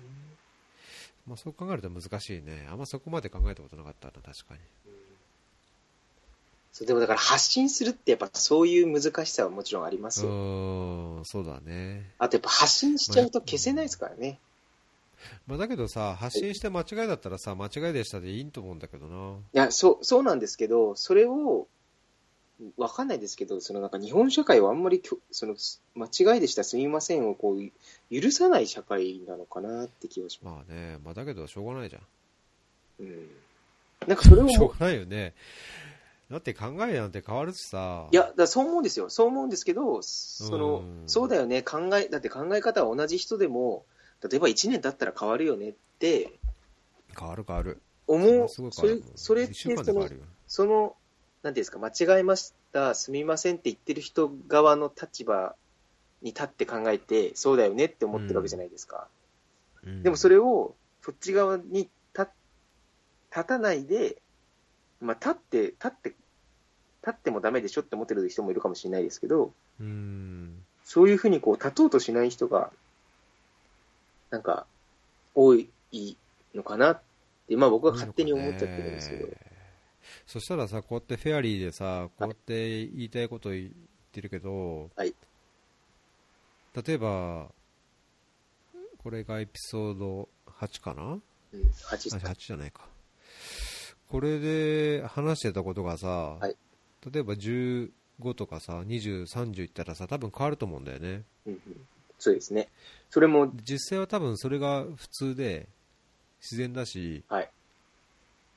[1.26, 2.66] まあ、そう考えると難しいね。
[2.70, 4.60] あんまそこまで考えたことなかったな、確かに。
[6.72, 10.32] そうでもだから発信するってやっぱそういう難しさはもちろんありますうよ。
[10.32, 12.10] ーん、そうだね。
[12.18, 14.38] あとやっぱ発信しちゃうと消せないですからね。
[15.46, 19.36] まあ、だけどさ、発信して間違いだったらさ、間違いでしたでいいと思うんだけどな。
[19.36, 21.68] いや、そう、そうなんですけど、それを、
[22.76, 25.54] わかんないですけど、そのなんか日本社会はあんまりきょ、その、
[25.94, 30.68] 間違いでした、すみませんをこう、許さない社会なのかなって気がします。
[30.68, 32.02] まあね、まあだけどしょうがないじゃん。
[33.00, 33.28] うん。
[34.06, 35.34] なんかそれをもしょうがないよね。
[36.30, 38.08] だって考えなんて変わるしさ。
[38.10, 39.10] いや、だそう思うんですよ。
[39.10, 43.84] そう思うんですけど、そのうん、そうだよね、考え、だって考え方は同じ人でも、
[44.22, 46.38] 例えば1年経ったら変わるよねって
[47.18, 47.82] 変わる変わる。
[48.06, 48.86] 思う、そ。
[48.86, 49.54] れそれって。
[50.46, 50.96] その、
[51.42, 55.54] なんていうんですか、間違えました、すみませんって言ってる人側の立場
[56.22, 59.08] に立って考えて、そうだよねって思ってるわけじゃないですか。
[59.82, 62.30] うんでもそれを、そっち側に立
[63.34, 64.22] 立たないで、
[65.00, 66.16] まあ、立って、立って、立
[67.10, 70.62] ってもダメでしょって思ってる人もいるかもしれないですけど、うん。
[70.84, 72.70] そういうふうにこう、立とうとしない人が、
[74.30, 74.66] なんか、
[75.34, 75.68] 多い
[76.54, 77.00] のかなっ
[77.48, 79.28] て、まあ僕は勝手に思っちゃってるんですけど。
[80.26, 83.70] そしたらさ、こうやってフェアリーでさ、こうやって言いたいこと言っ
[84.12, 85.14] てるけど、はい
[86.74, 87.50] 例えば、
[89.02, 91.02] これがエピソード8かな？
[91.02, 91.20] うん、あ
[91.96, 92.86] 8 8じゃないか。
[94.08, 96.56] これで話してたことがさ、はい
[97.12, 97.90] 例えば15
[98.34, 101.24] とかさ、20、30いったらさ、多分変わると思うんだよね。
[101.46, 101.60] うんうん
[102.18, 102.68] そうですね。
[103.10, 105.68] それも、実際は多分それが普通で、
[106.40, 107.50] 自然だし、はい。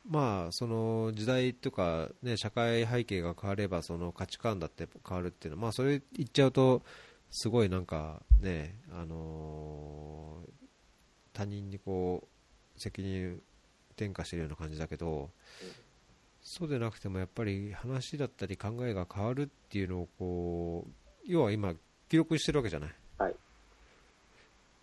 [0.07, 6.83] まあ、その時代とか、ね、社会背景が変わればその価値観だって変わるっていうのは、まあ、それ言っちゃうと
[7.31, 10.15] すごいなんかね、あのー
[11.35, 13.41] 他人にこう責任
[13.91, 15.29] 転嫁してるような感じだけど、
[16.41, 20.91] そうでなくてもやっぱり話だったり考えが変わるっていうのをこう
[21.25, 21.73] 要は今
[22.09, 23.35] 記録してるわけじゃない、はい。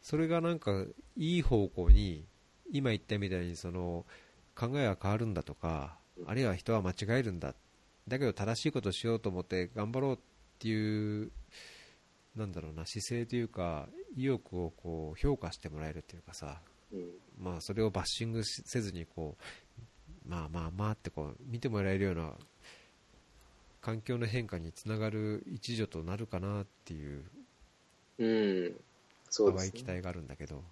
[0.02, 0.84] それがなんか
[1.16, 2.24] いい方向に
[2.70, 4.04] 今言ったみたいにその
[4.54, 5.96] 考えが変わるんだとか
[6.26, 7.54] あるいは人は間違えるんだ。
[8.08, 10.18] だけど正しいことをしようと思って頑張ろうっ
[10.58, 11.30] ていう
[12.34, 16.60] なんだろうな姿勢というか意欲をこう評価してもらえるというかさ
[16.92, 19.36] うん、まあ、それをバッシングしせずにこ
[20.26, 22.32] う、まあまあまあってこう見てもらえるような
[23.80, 27.24] 環境の変化につながる一助となるかなっていう
[28.18, 28.76] うん、
[29.30, 29.70] そうですね。
[29.72, 30.62] 淡い期待があるんだけど、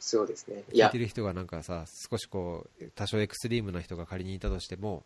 [0.00, 0.64] そうですね。
[0.72, 5.04] 聞いて、る人がなんかさ少しこう多少エクストリームな人が仮にいたとしても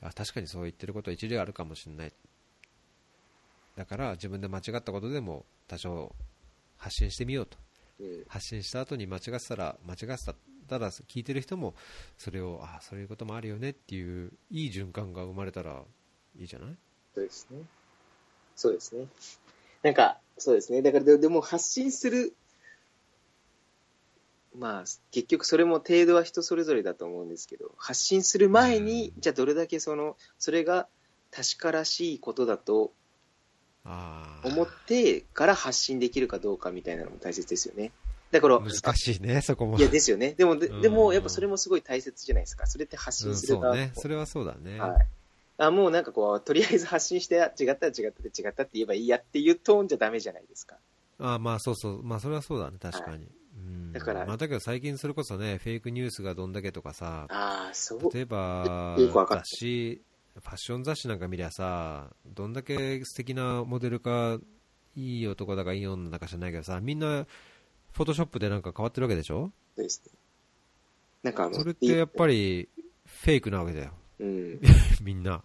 [0.00, 2.12] あ確かにそう言ってることは一理あるかもしれない
[3.76, 6.14] だから自分で間違ったことでも多少
[6.78, 7.58] 発信してみようと
[8.00, 8.24] うん。
[8.26, 10.24] 発信した後に間違ってたら間違って
[10.66, 11.74] たら聞いてる人も
[12.16, 15.82] それをあそういうこともあるよねっていういい循環が生まれたら
[16.38, 16.76] いいじゃない？
[17.14, 17.58] そうですね。
[18.56, 19.06] そうですね。
[19.82, 20.80] なんか、そうですね。
[20.80, 22.32] だからで、でも発信する、
[24.56, 30.86] まあ、結局それも程度は人それぞれだと思うんですけど、発信する前に、じゃあどれだけその、それが
[31.30, 32.92] 確からしいことだと
[34.44, 37.90] 思ってから発信できるかどうかみたいなのも大切ですよね。
[38.30, 40.32] だから、難しいねそこもいや、ですよね。
[40.32, 42.66] でも、でうんでも、やっぱそれもすごい大切じゃないですか。
[42.66, 45.06] それって発うん信する側そうねそれはそうだね、はい。
[45.58, 50.76] あもうなんかこう、とりあえず発信して、あ違ったら違ったって違ったって言えばいいやっていうトーンじゃダメじゃないですか。
[51.18, 53.24] あまあそうそう、まあそれはそうだね、確かに。
[53.24, 53.43] うん
[53.92, 58.12] だからまあ、だけど最近それこそね、フェイクニュースがどんだけとかさ、ああ、そう。
[58.12, 60.02] 例えば 雑誌、
[60.34, 64.38] ファッション雑誌なんか見りゃさ、どんだけ素敵なモデルか、
[64.96, 67.26] いい男だかいい女だか知らないけどさ、みんな、
[67.92, 69.52] フォトショップでなんか変わってるわけでしょ？
[69.76, 70.12] ですね。
[71.22, 72.68] なんかそれってやっぱり
[73.06, 74.60] フェイクなわけだよ、うん。
[75.00, 75.42] みんな。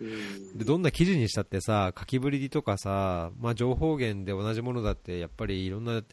[0.00, 6.04] うんでどんな記事にしたってさ、書きぶりとかさ、まあ、情報源で同じものだって、やっぱりいろんな違っ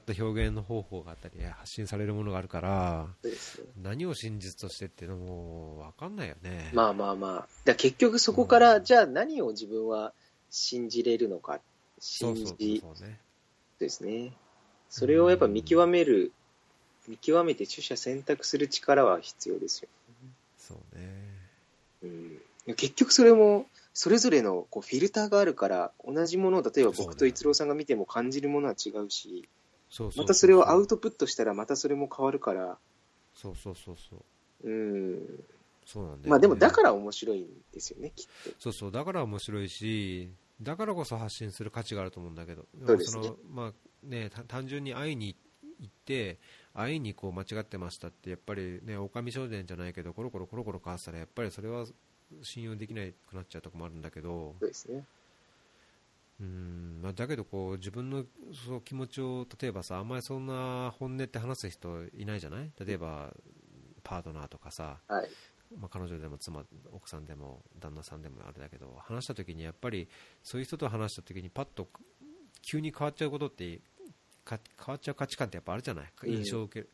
[0.00, 3.08] た表現の方法があったり、発信されるものがあるから。
[3.80, 6.70] 何を真実としてっていうのも分かんないよね。
[6.72, 7.48] まあまあまあ。
[7.64, 10.12] だ結局そこから、じゃあ何を自分は
[10.50, 11.60] 信じれるのか。
[11.98, 13.20] 信じそうね。
[13.78, 14.32] ですね。
[14.88, 16.32] それをやっぱ見極める、
[17.08, 19.88] 見極めて取捨選択する力は必要ですよ。
[20.58, 21.26] そうね。
[22.02, 22.42] うん
[22.74, 29.48] 結局それも、それぞれのこうフィルターがあるから、同じものを例えば僕と逸郎さんが見ても感じるものは違うし、
[30.16, 32.78] またそれをアウトプットしたらまたそれも変わるから、
[33.34, 34.68] そうそうそうそう。
[34.68, 35.44] うん。
[35.84, 36.30] そうなんだよね。
[36.30, 38.50] まあでもだから面白いんですよね、きっと。
[38.58, 43.28] そうそう、だから面白いし、だからこそ発信する価値があると思うんだけど、そうですね。
[43.28, 45.36] のまあね、た単純に会いに
[45.80, 46.38] 行って、
[46.74, 51.86] 会いにこう間違ってましたって、やっぱりね、狼少年じゃないけど、コロコロコロコロ変わってたら、やっぱりそれは
[52.42, 55.04] 信用できなくなっちゃうとこもあるんだけど、そうですね。
[56.38, 58.24] うんまあ、だけどこう自分の
[58.66, 62.70] そう気持ちを例えばさあんまりそんな本音って話す人いないじゃない？
[62.78, 63.32] 例えば
[64.02, 65.30] パートナーとかさ、はい。
[65.80, 66.62] まあ、彼女でも妻
[66.92, 70.08] 奥さんでも旦那さんでもあれだけど話した時にやっぱり
[70.42, 71.88] そういう人と話した時にパッと
[72.62, 73.80] 急に変わっちゃうことって
[74.44, 76.06] か変わっちゃう価値観ってやっぱあるじゃない？
[76.24, 76.88] うん印象を受ける、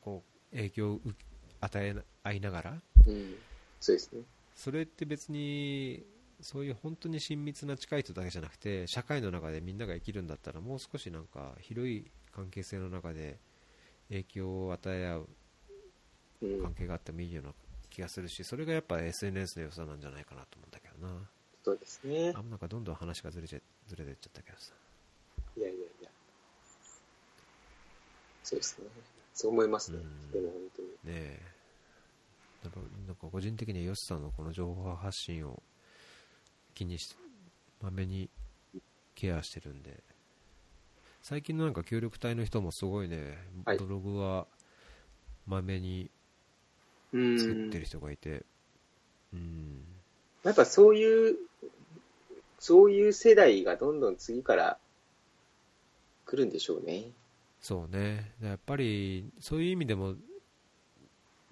[0.00, 0.22] こ
[0.52, 1.14] う影響を受
[1.60, 1.94] 与え
[2.24, 3.36] 合いながらうん。
[3.80, 4.20] そうですね。
[4.58, 6.04] それって別に
[6.40, 13.38] そういう本当に親密な近い人だけじゃなくて社会の中でみんなが生きるんだったらもう少しなんか広い関係性の中で
[14.08, 15.28] 影響を与え合う
[16.42, 16.74] うん関。
[16.74, 17.52] 係があってもいいような
[17.88, 21.22] 気がするしそれがやっぱ SNS の良さなんじゃないかなと思うんだけどな
[21.64, 22.32] そうですね。
[22.34, 24.72] あなんかどんどん話がずれちゃずれてっちゃったけどさ
[25.56, 26.10] いやいやいや。
[28.42, 28.86] そうですね。
[29.34, 29.98] そう思いますね。
[29.98, 30.88] うんでも本当に。
[30.88, 31.57] ねえ
[32.62, 35.62] なんかなんか個人的にはヨシさんのこの情報発信を
[36.74, 37.16] 気にして
[37.80, 38.28] まめに
[39.14, 40.02] ケアしてるんで
[41.22, 44.46] 最近のなんか協力隊の人もすごいね、はいブログは
[45.46, 46.10] まめに
[47.12, 47.38] うん。
[47.38, 48.44] 作ってる人がいて
[49.32, 49.84] うん
[50.44, 51.36] やっぱそういう、
[52.58, 54.78] そういう世代がどんどん次から
[56.24, 57.10] 来るんでしょうね。
[57.60, 60.14] そうねやっぱりそういう意味でも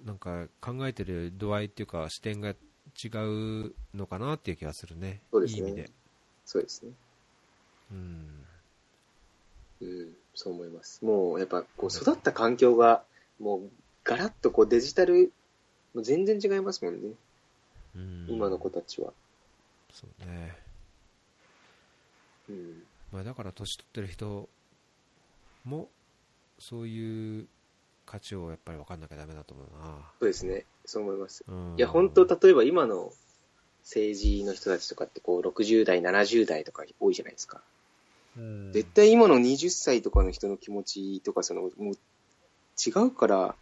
[0.06, 5.90] なんか考えてる度合いっていうか視点が違うのかなっていう気がするねそうですねいい意味で
[6.46, 6.92] そうですね。
[7.90, 8.46] うん
[9.82, 11.04] うん、そう思います。
[11.04, 13.02] もうやっぱこう育った環境が
[13.40, 13.60] もう
[14.04, 15.32] ガラッとこうデジタル、
[15.92, 17.10] もう全然違いますもんね。
[17.96, 19.12] うん今の子たちは。
[19.92, 20.56] そうね
[22.48, 22.82] うん。
[23.12, 24.48] まあ、だから年取ってる人
[25.64, 25.88] も
[26.58, 27.48] そういう
[28.06, 30.64] 価値をやっぱり分かんなきゃダメだと思うな、そうですね。
[30.84, 31.44] そう思います。
[31.46, 33.12] うん、いや、本当例えば今の
[33.82, 37.60] 政治の人たちとかってこう60代、70代とか多いじゃないですか。
[38.36, 43.54] うん絶対今の20歳とかの人の気持ちとか、その、もう違うから、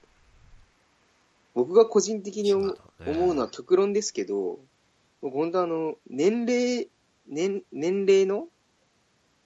[1.55, 4.59] 僕が個人的に思うのは極論ですけど、
[5.23, 6.89] 僕本当あの、年齢、
[7.29, 8.49] 年、年齢の、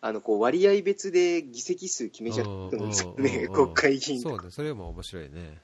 [0.01, 4.37] あの、こう割合別で議席数決めちゃったんですよね、国会議員とか。
[4.37, 5.61] そうねそれも面白いね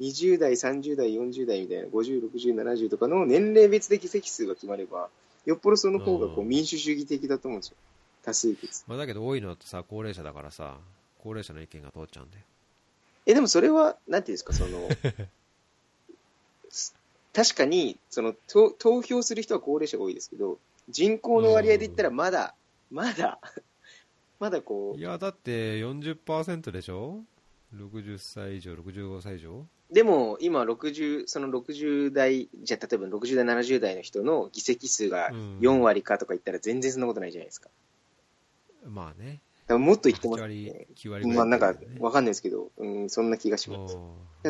[0.00, 5.08] 20代、30代、40代みたいな、50、60、70とかの年齢別で議席数が決まれば、
[5.46, 7.76] よっぽどその方がこううん民主主義的だと思うんですよ。
[8.22, 8.84] 多数決。
[8.86, 10.78] まあ、だけど多いのはさ高齢者だからさ
[11.18, 12.44] 高齢者の意見が通っちゃうんだよ
[13.26, 14.88] え、でもそれは、なんていうんですか、その、
[16.70, 16.94] す
[17.32, 20.58] 確かに、その、投投票する人は高齢者が多いですけど、
[20.88, 22.54] 人口の割合で言ったらまだ
[22.90, 23.38] まだ、
[24.40, 27.20] まだこいやだって40%でしょ
[27.76, 29.60] ？60歳以上65歳以上？
[29.60, 35.58] う、でも今60、その60代、じゃあ例えば60代、70代の人の議席数がうん。
[35.58, 37.68] 4割かとか言ったら全然そんなことないじゃないですか。
[38.86, 39.40] まあね
[39.78, 40.86] もっと言ってます9割ね。
[40.96, 43.96] 9割ぐらいまあなんかわかんないですけど、うん、そんな気がします。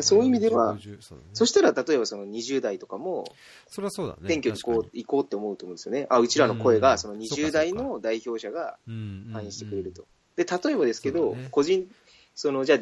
[0.01, 0.99] そういう意味では50
[1.33, 3.25] そしたら例えばその20代とかも、
[3.67, 4.29] そりゃそうだね。
[4.29, 6.07] 選挙にこう行こうって思うと思うんですよね。
[6.09, 10.05] あ、うちらの声がそのうん20代の代表者が反映してくれると。
[10.35, 11.89] で、例えばですけど、個人、
[12.35, 12.79] その、じゃあ、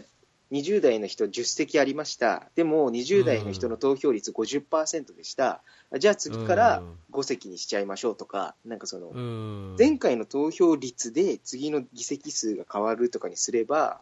[0.51, 2.49] 20代の人10席ありました。
[2.55, 5.61] でも、20代の人の投票率50%でした。
[5.97, 14.01] じゃあ次から5席にしちゃいましょうとか、なんかその、うん前回の投票率で次の議席数が変わるとかにすれば、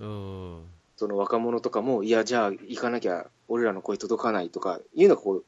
[0.00, 0.62] うん
[0.96, 5.44] その若者とかも、いや、じゃあ行かなきゃ俺らの声届かないとかいうのがこう、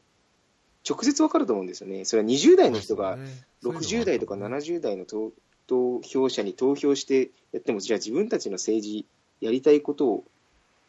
[0.89, 2.05] 直接わかると思うんですよね。
[2.05, 3.18] それは20代の人が
[3.64, 5.32] 60代とか70代の投
[5.66, 9.07] 投票者に投票してやっても、じゃあ自分たちの政治、
[9.41, 10.24] やりたいことを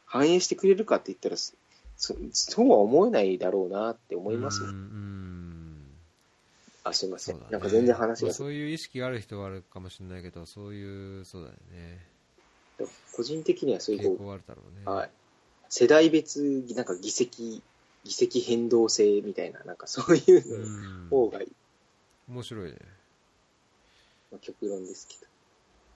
[0.06, 5.84] 反映してくれるかって言ったら、そそうは思えないだろうなって思いますねうんうん。
[6.84, 7.38] あ、すいません。
[7.38, 7.42] ね。
[7.50, 12.06] なんか全然話が、まあそういう意識がある人はあるかもしれないけどそういうそうだよね。
[13.12, 14.82] 個人的にはそういうこ傾向はあるだろうね。
[14.86, 15.10] う、はい、
[15.70, 17.64] 世代別、なんか議席、
[18.04, 21.48] 議席変動制みたいな、なんかそういう方がいい。
[22.30, 22.78] 面白いね。
[24.32, 25.37] まあ、極論ですけど。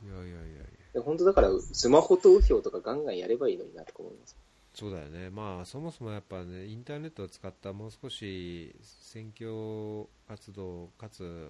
[0.04, 0.62] いやいやいやいや
[0.94, 4.36] で本当だから、スマホ投票とかガンガンやればいいのになとか思います。
[4.74, 11.50] そうだよね、まあ、そもそもやっぱね、インターネットを使ったもう少し選挙活動かつ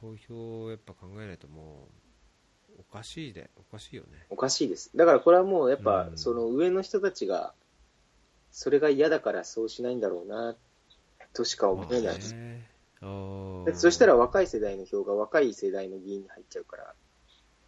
[0.00, 1.88] 投票をやっぱ考えないとも
[2.76, 4.08] うおかしいで、おかしいよね。
[4.30, 4.90] おかしいです。
[4.96, 7.52] だからこれはもうやっぱう、んその上の人たちが、
[8.50, 10.56] それが嫌だからそうしないんだろうな、
[11.34, 12.02] としか思えない。
[12.02, 12.70] まあね
[13.00, 16.94] あーだってそしたら若い世代の票が若い世代の議員に入っちゃうから、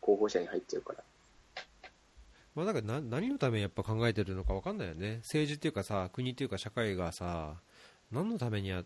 [0.01, 1.05] 候補者に入っちゃうから。
[2.55, 7.55] まあ、だからな何のためにやっぱ考えてるのか分かんないよね、政治っていうかさ、国っていうか社会がさ、
[8.11, 8.85] 何のためにや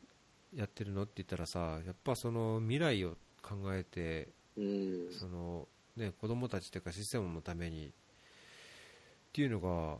[0.55, 5.13] やってるのって言ったらさ、やっぱその未来を考えて、うん。
[5.13, 7.91] そのね、子供たちというかシステムのためにっ
[9.33, 9.99] ていうのが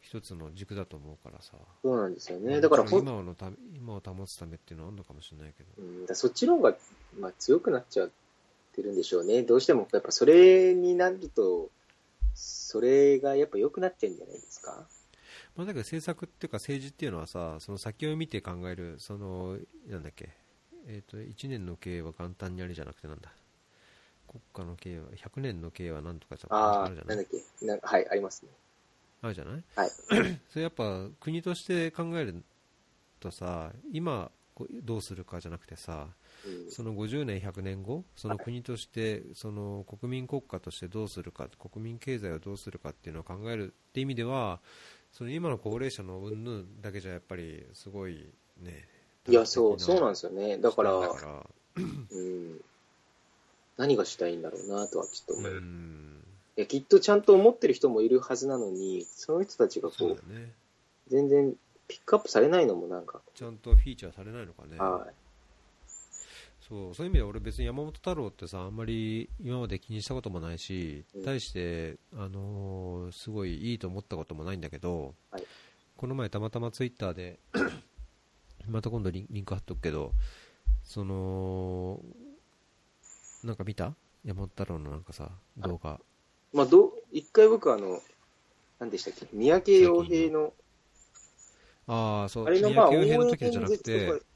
[0.00, 1.52] 一つの軸だと思うからさ、
[1.82, 2.60] そうなんですよね。
[2.60, 6.74] だから今のため今を保つためっていうのはあるのかもしれないけど、うん、だそっちの方が、
[7.18, 8.08] まあ、強くなっちゃ
[8.74, 9.42] ってるんでしょうね。
[9.42, 11.70] どうしても、やっぱそれになると、
[12.34, 14.86] それがやっぱ良くなっちゃうんじゃないですか？
[15.56, 19.56] まあ、だけど政策っていうか政治っていうのはさ、その先を見て考える、その
[19.88, 20.30] なんだっけ、
[20.88, 23.32] えー、と1年の経営は元旦にありじゃなくてなんだ、
[24.26, 27.16] 国家の経営は、100年の経営はなんとかちゃああるじゃ、ない？
[27.16, 27.66] なんだっけ？
[27.66, 28.48] なはい、ありますね。
[29.22, 29.62] あるじゃない？
[29.76, 29.90] はい。
[30.50, 32.42] それやっぱ国として考える
[33.20, 34.30] とさ、今
[34.82, 36.14] どうするかじゃなくてさ、うん
[36.68, 44.60] その50年、100年後、その国として、その国民国家としてどうするか、国民経済をどうするかっていうのを考えるって意味では、
[45.12, 48.26] その今の高齢者の云々だけじゃやっぱりすごい
[48.60, 48.88] ね。
[49.28, 50.58] いや、そう、そうなんでですよね。
[50.58, 52.60] だから、だからうん。
[53.76, 55.52] 何がしたいんだろうなとはちょっと思う。
[55.52, 56.22] ういん、
[56.56, 60.52] や、きっとちゃんと思ってる人もいるはずなのに、その人たちがこうね。
[61.08, 61.54] 全然
[61.88, 64.78] ピックアップされないのもなんか、ちゃんとフィーチャーされないのかね。
[64.78, 65.06] は
[66.68, 71.24] そうそういう意味では俺別に山本太郎ってさあんまり今まで気にしたこともないし、うん。
[71.24, 75.44] 対して、あのーすごいいいと思ったこともないんだけど、はい。
[75.96, 77.38] この前たまたまツイッターで
[78.66, 80.12] また今度リンリンク貼っとくけど
[80.82, 82.00] その
[83.42, 83.94] なんか見た？
[84.24, 86.00] 山本太郎のなんかさ動画。
[86.52, 86.56] い。
[86.56, 88.00] まあ、どう、一回僕あの、
[88.78, 90.54] 何でしたっけ、三宅洋平の、
[91.86, 92.46] ああそう。
[92.46, 94.33] あれのまあ、宮応援城洋平の時じゃなくて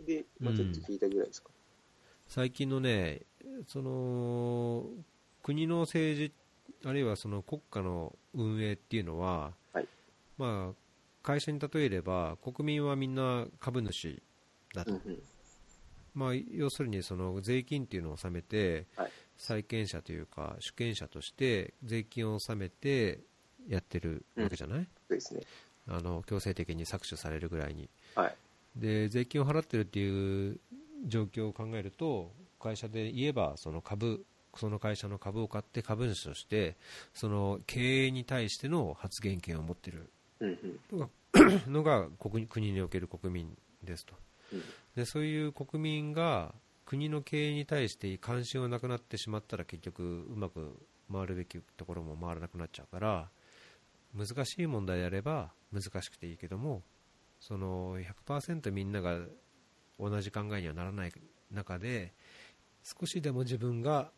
[0.00, 1.50] で、まあ、ちょっと聞いたぐらいですか。
[2.26, 3.22] 最近のね、
[3.68, 4.86] その
[5.42, 6.32] 国の政治、
[6.88, 9.88] あるいはその国家の運営っていうのは、はい
[10.38, 10.74] まあ、
[11.22, 14.22] 会社に例えれば、国民はみんな株主
[14.74, 15.22] だと、うんうん。
[16.14, 23.20] まあ、要するにその税金っていうのを納めて、はい債権者というか、主権者として税金を納めて
[23.68, 25.40] やってるわけじゃない、そうですね。
[25.88, 27.90] あの強制的に搾取されるぐらいに。
[28.14, 28.36] はい。
[28.76, 30.58] で税金を払ってるっていう
[31.06, 34.24] 状況を考えると会社で言えばその株
[34.56, 36.76] その会社の株を買って株主として
[37.12, 40.10] その経営に対しての発言権を持っている。
[41.68, 44.14] のが国国における国民ですと。
[44.52, 44.62] うん。
[44.94, 46.54] でそういう国民が
[46.84, 50.76] 国の経営に対して関心がなくなってしまったら結局うまく
[51.12, 53.28] 回るべきところも回らなくなっちゃうから
[54.14, 56.82] 難しい問題であれば難しくていいけども
[57.46, 59.18] その100%みんなが
[59.98, 61.12] 同じ考えにはならない
[61.50, 62.12] 中で
[62.82, 64.10] 少しでも自分が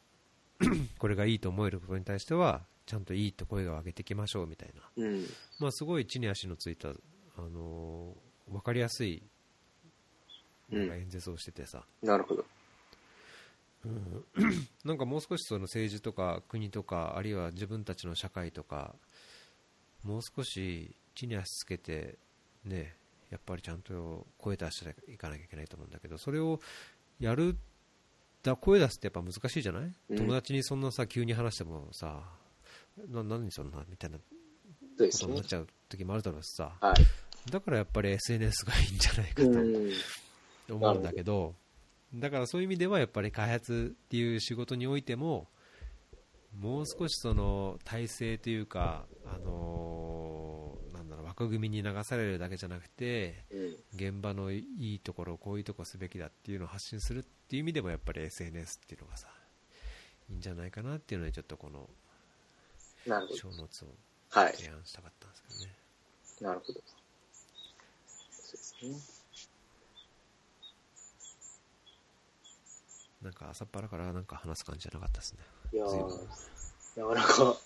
[0.98, 5.26] これがいいと思えることに対してはちゃんといいと声を上げていきましょうみたいな、うん。
[5.58, 6.92] まあ、すごい地に足のついた、あ
[7.36, 9.22] のー分かりやすい
[10.70, 12.44] 演説をしててさ、なるほど。
[14.84, 18.96] なんかもう少しその政治とか国とかあるいは自分たちの社会とか
[20.02, 22.18] もう少し地に足つけて
[22.64, 22.96] ね
[23.30, 26.60] やっぱりちゃんと声出していかなきゃいけないと思うんだけどそれを
[27.18, 27.56] やる
[28.42, 32.22] だ声出すってやっぱ難しいじゃない、うん友達にそんなさ急に話してもさ
[33.10, 34.22] な何そんなみたいなこ
[34.96, 35.44] とになっ。
[35.44, 37.50] ちゃう時もあるだろうしさはい。
[37.50, 39.90] だからやっぱり SNS がいいんじゃないかとうん。
[40.74, 41.54] 思うんだけど、
[42.12, 45.46] だからそういう意味ではやっぱり開発っていう仕事においても、
[46.58, 50.15] もう少しその体制というか、あのー
[51.36, 53.76] 枠組みに流されるだけじゃなくて、うん。
[53.94, 59.28] 現場のいいところ、こういうとこすべきだっていうのを発信するっていう意味でもやっぱり SNS っていうのがさ、
[60.30, 61.88] いいんじゃないかなっていうので、ちょっとこの。
[63.06, 63.88] 小ノーツを
[64.30, 64.54] はい。
[64.56, 65.76] 提案したかったんですけどね。
[66.40, 66.80] なるほど。
[68.30, 69.16] そうですね。
[73.22, 75.38] なんか朝っぱらからなんか話す感じじゃなかったですね。
[75.72, 77.56] いやなかなか、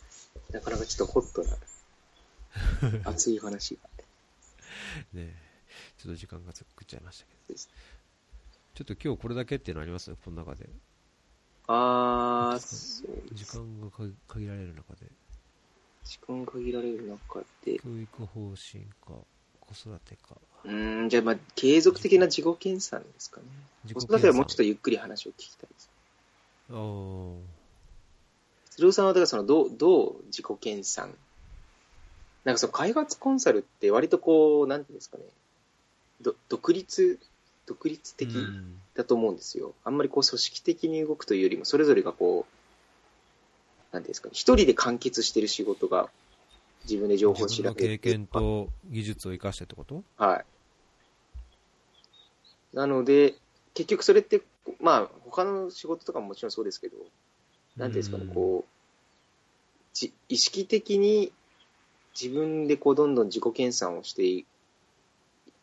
[0.53, 1.57] なかなかちょっとホットな、
[3.05, 3.88] 熱い話が。
[5.12, 5.34] ね
[5.98, 7.59] ちょっと時間が作っちゃいましたけど。
[7.59, 10.14] ちょっと今日これだけっていうのあります？
[10.16, 10.68] この中で。
[11.66, 15.07] あー、時間がか限られる中で。
[16.05, 19.24] 時間限られる中で、教育方針か、
[19.61, 20.36] 子育てか。
[20.64, 23.46] うーん、じゃあ、まあ、継続的な自己研鑽ですかね。
[23.92, 25.90] 子育てはもうちょっとゆっくり話を聞きたいです。
[26.70, 27.40] あー
[28.70, 31.14] 鶴尾さんは、だからその、どう、どう自己研鑽
[32.45, 35.24] なんかその開発コンサルって割とこう、なんていうんですかね、
[36.20, 37.18] ど独立、
[37.66, 38.80] 独立的うん。
[38.95, 39.72] だと思うんですよ。
[39.84, 42.45] あんまりこう組織的に動くというよりも、それぞれがこ
[43.93, 46.11] う、なんていうんですかね、一人で完結してる仕事が、
[46.84, 50.03] 自分で情報を調べて自分の経験と技術を生かしてってこと？
[50.16, 50.41] は
[52.72, 52.76] い。
[52.76, 53.34] なので、
[53.74, 54.43] 結局それって、
[54.80, 56.97] まあ、他の仕事とかももちろんそうですけど、
[57.76, 58.70] なんていうんですかね、こう、
[59.93, 61.32] じ意識的に
[62.19, 64.47] 自分でこう、どんどん自己研鑽をしてい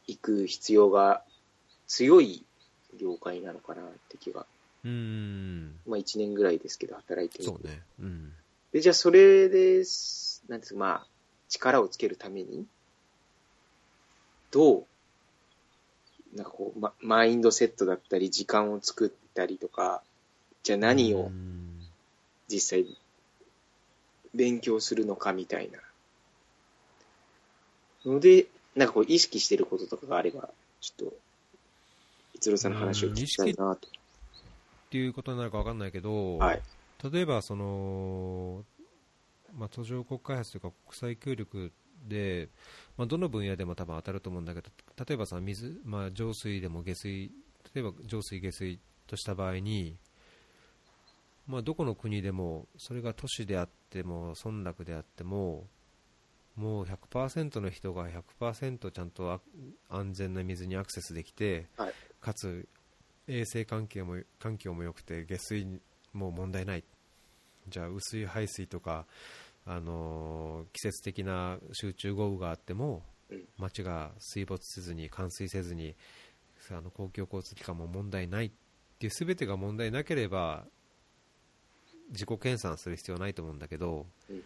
[0.08, 1.22] いく必要が
[1.88, 2.45] 強い
[3.00, 4.45] 業界なのかなって気が、
[4.84, 5.76] うーん。
[5.86, 7.82] まあ1年ぐらいですけど、働いてみてそうね。
[8.00, 8.34] うん。
[8.72, 11.08] で、じゃあそれです、なんですか、まあ、
[11.50, 12.66] 力をつけるために、
[14.52, 14.88] どう、
[16.36, 20.02] なんかこう、ま、マインドセットだったり、時間を作ったりとか、
[20.64, 21.48] じゃあ何をうん
[22.50, 22.98] 実際
[24.34, 25.80] 勉強するのかみたいな。
[28.08, 30.49] ので、なんかこう意識してることとかがあれば、
[30.82, 31.14] ちょっと、
[32.36, 33.88] 逸郎さんの話を聞きたいなと。
[33.88, 36.62] っていうことになるか分かんないけど、はい。
[37.12, 38.64] 例えばその、
[39.55, 41.72] まあ、途上国開発というか国際協力
[42.08, 42.49] で、
[42.97, 44.70] まあ、どの分野でも多分当たると思うんだけど
[45.05, 47.32] 例えばさ水、まあ、浄水でも下水
[47.74, 49.95] 例えば浄水下水とした場合に、
[51.47, 55.66] まあ、どこの国でもそれが都市であっても村落であっても
[56.58, 58.10] もう100%の人が
[58.41, 59.39] 100%ちゃんとあ
[59.89, 61.93] 安全な水にアクセスできて、はい。
[62.20, 62.68] かつ
[63.28, 65.80] 衛生環境も環境も良くて下水
[66.14, 66.84] も問題ない。
[67.70, 69.05] じゃあ雨水排水とか、
[69.66, 73.43] あのー季節的な集中豪雨があってもうん。
[73.58, 75.95] 街が水没せずに冠水せずに
[76.72, 78.47] あの公共交通機関も問題ない。
[78.47, 78.51] っ
[78.99, 80.66] ていう全てが問題なければ
[82.10, 84.43] 自己研鑽する必要はないと思うんだけどうんうん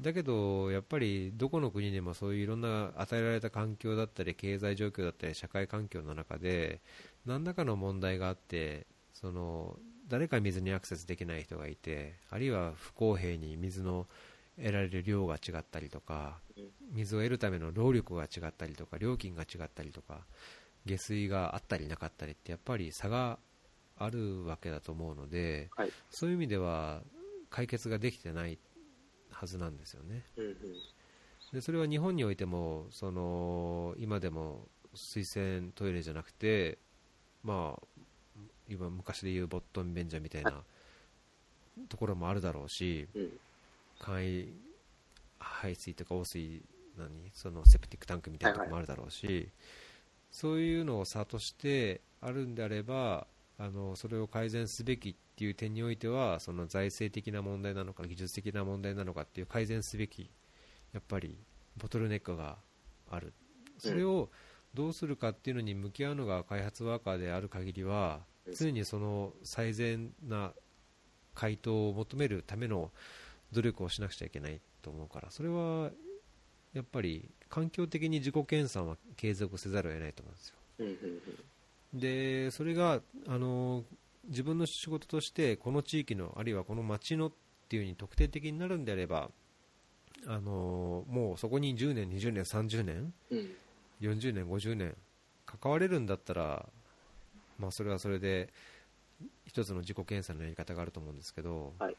[0.00, 6.80] だけどやっぱりどこの国でもそういういろんな与えられた環境だったり経済状況だったり社会環境の中で
[7.26, 9.76] 何らかの問題があってその
[10.08, 14.06] 誰か水にアクセスできない人がいてあるいは不公平に水の
[14.56, 20.22] 得られる量が違ったりとかうん水を得るための労力が違ったりとか料金が違ったりとか
[20.86, 23.38] 下水があったりなかったりってやっぱり差が
[23.96, 25.92] あるわけだと思うのではい。
[26.10, 27.02] そういう意味では
[27.50, 28.58] 解決ができてない
[29.40, 30.22] はずなんですよね。
[30.36, 30.54] うんうん。
[31.54, 36.76] でそれは日本においてもその今でも水洗トイレじゃなくて、
[37.42, 37.82] まあ、
[38.68, 40.52] 今昔でいうボットン便所みたいな
[41.88, 43.30] ところもあるだろうしうん。
[43.98, 44.52] 簡易
[45.38, 46.62] 排水とか汚水
[46.98, 47.08] 何？
[47.32, 49.48] そのセプティックタンクみたいなところもあるだろうし、
[50.30, 53.26] そういうのを差としてあるんであれば
[53.58, 60.30] あのそれを改善すべきっていう点においてはその財政的な問題なのか技術的な問題なのかっていう改善すべき
[60.92, 61.34] やっぱり
[61.78, 62.58] ボトルネックが
[63.10, 63.32] ある。
[63.78, 64.28] それを
[64.74, 70.52] どうするかっていうのに向き合うのが開発ワーカーである限りはうん常にその最善な
[71.34, 72.90] 回答を求めるための
[73.52, 75.90] 努力をしなくちゃいけないと思うからそれは
[76.74, 81.30] やっぱり環境的に自己研鑽は継続せざるを得ないと思うんですよ。
[81.94, 83.84] でそれがあの
[84.28, 87.32] 自分の仕事としてこの地域のあるいはこの町のっ
[87.68, 89.30] ていう風に特定的になるんであれば
[90.26, 93.38] あのもうそこに10年、20年、30年うん。
[93.38, 93.50] うん
[94.00, 94.96] 40年、50年
[95.46, 96.66] 関われるんだったら、
[97.58, 98.48] まあ、それはそれで
[99.46, 101.96] 一つの自己検査のやり方があると思うんですけど、はい。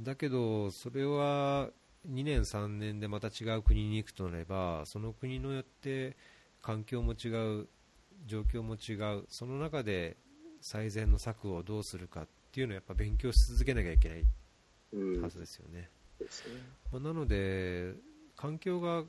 [0.00, 1.70] だけど、それは
[2.10, 6.16] 2年、3年でまた違う国に行くとなればその国によって
[6.60, 7.28] 環境も違
[7.60, 7.68] う、
[8.26, 10.16] 状況も違うその中で
[10.62, 14.24] 最善の策をどうするかっていうのをやっぱ勉強し続けなきゃいけない
[14.92, 15.22] うん。
[15.22, 15.90] はずですよね。
[16.18, 16.54] そうですね。
[16.92, 17.94] まあなので、
[18.36, 19.04] 環境が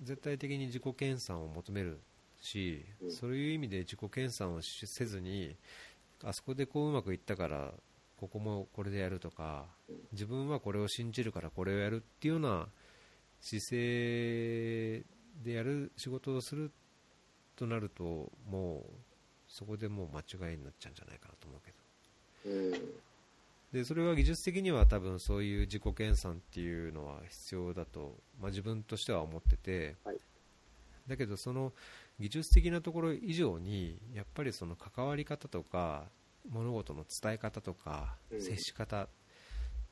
[0.00, 2.00] 絶対的に自己研鑽を求める
[2.40, 3.10] し、うん。
[3.10, 5.56] そういう意味で自己研鑽をしせずに、
[6.22, 7.72] あそこでこううまくいったから、
[8.18, 9.66] ここもこれでやるとか、
[10.12, 12.68] 自分はこれを信じるからこれをやるっていうような
[13.40, 15.04] 姿勢
[15.42, 16.72] でやる仕事をする
[17.56, 19.07] となると、もう
[19.48, 21.78] そこでもう間違いになっちゃうんじゃないかなと思うけど。
[22.44, 22.98] うん。
[23.72, 30.16] でそれは技術的には多分そういう自己研鑽っていうのは必要だと、まあ、自分としては思ってて、はい。
[31.06, 31.72] だけどその
[32.20, 36.04] 技術的なところ以上にやっぱりその関わり方とか
[36.50, 38.42] 物事の伝え方とかうん。
[38.42, 39.08] 接し方っ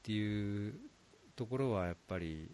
[0.03, 0.75] ていう
[1.35, 2.51] ところはやっぱり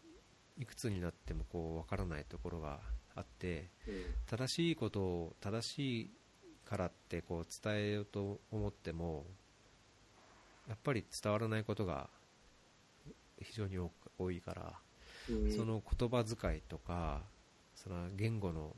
[0.58, 2.80] いくつになってもこう分からないところが
[3.14, 3.94] あってうん。
[4.26, 6.10] 正しいことを正しい
[6.72, 9.26] からってこう伝えようと思っても
[10.66, 12.08] やっぱり伝わらないことが
[13.42, 13.76] 非常に
[14.18, 14.72] 多いから、
[15.28, 15.52] うん。
[15.52, 17.20] その言葉遣いとか
[17.74, 18.74] その言語の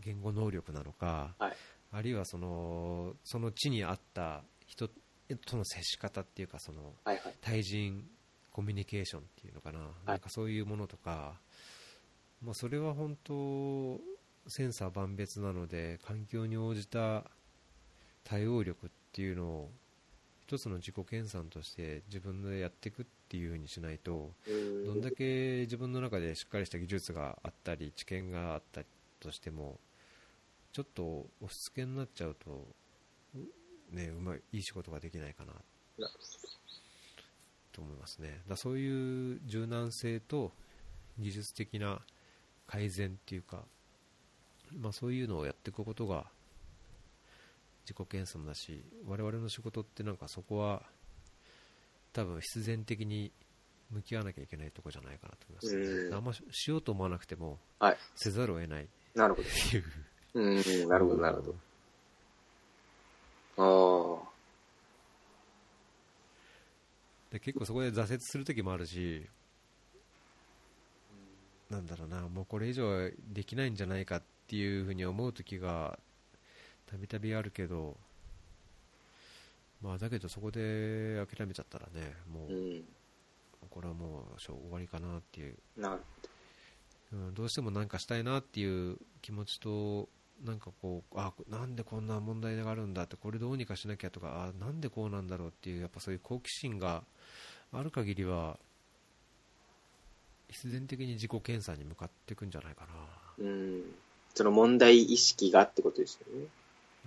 [0.00, 1.56] 言語能力なのか、はい。
[1.90, 7.34] あるいはそのその地に合った人との接し方っていうかそのはいはい。
[7.40, 8.04] 対人
[8.52, 11.34] コミュニケーションっていうのかな,、なんかそういうものとか、
[12.44, 13.98] まあ、それは本当
[14.46, 17.24] 千差万別なので環境に応じた
[18.24, 19.70] 対応力っていうのを
[20.46, 28.86] 一つの自己研鑽として自分でやっていくっていう風にしないとうんどんだけ自分の中でしっかりした技術があったり知見があったり
[29.20, 29.78] としても
[30.72, 32.66] ちょっと押し付けになっちゃうと、
[33.90, 35.52] ね、うまいいい仕事ができないかな。
[37.72, 38.40] と思いますね。
[38.48, 40.52] だそういう柔軟性と
[41.18, 42.00] 技術的な
[42.66, 43.64] 改善っていうか、
[44.78, 46.26] まあ、そういうのをやっていくことが
[47.84, 50.82] 自己研鑽だし我々の仕事ってなんかそこは
[52.12, 53.32] 多分必然的に
[53.90, 56.14] 向き合わなきゃいけないところじじゃないかなと思います、うん。
[56.14, 57.96] あんまししようと思わなくてもはい。
[58.14, 58.84] せざるを得ない。
[58.84, 59.48] っなるほど。
[60.34, 60.40] う。
[60.40, 61.54] うん、なるほど、なるほど。
[63.58, 64.18] あ
[67.30, 69.26] で結構そこで挫折する時もあるし
[71.70, 74.22] なんだろうなもうこれ以上はできないんじゃないか
[74.52, 75.98] っていうふうに思う時が
[76.84, 77.96] たびたびあるけど
[79.80, 82.84] まあだけどそこで諦めちゃったらねもあ、う、うん。
[83.70, 85.54] これはもう終わりかなっていう、
[87.14, 90.10] うん、どうしてもなんかしたいなっていう気持ちと
[90.44, 97.04] なんかこうあなんでこんな問題があるんだってこれどうにかしなきゃとかあなんでこうなんだろうっていうやっぱそういう好奇心が
[97.72, 98.58] ある限りは
[100.50, 102.86] 必然的に自己検査に向かっていくんじゃないか
[103.38, 103.82] な、うん。
[104.34, 106.46] その問題意識がってことですよね。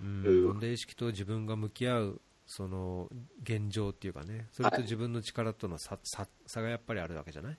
[0.00, 3.08] うんうん問題意識と自分が向き合うその
[3.42, 7.58] 現状っていうかねそれとはい自分の力との差,、差差がやっぱりあるわけじゃない？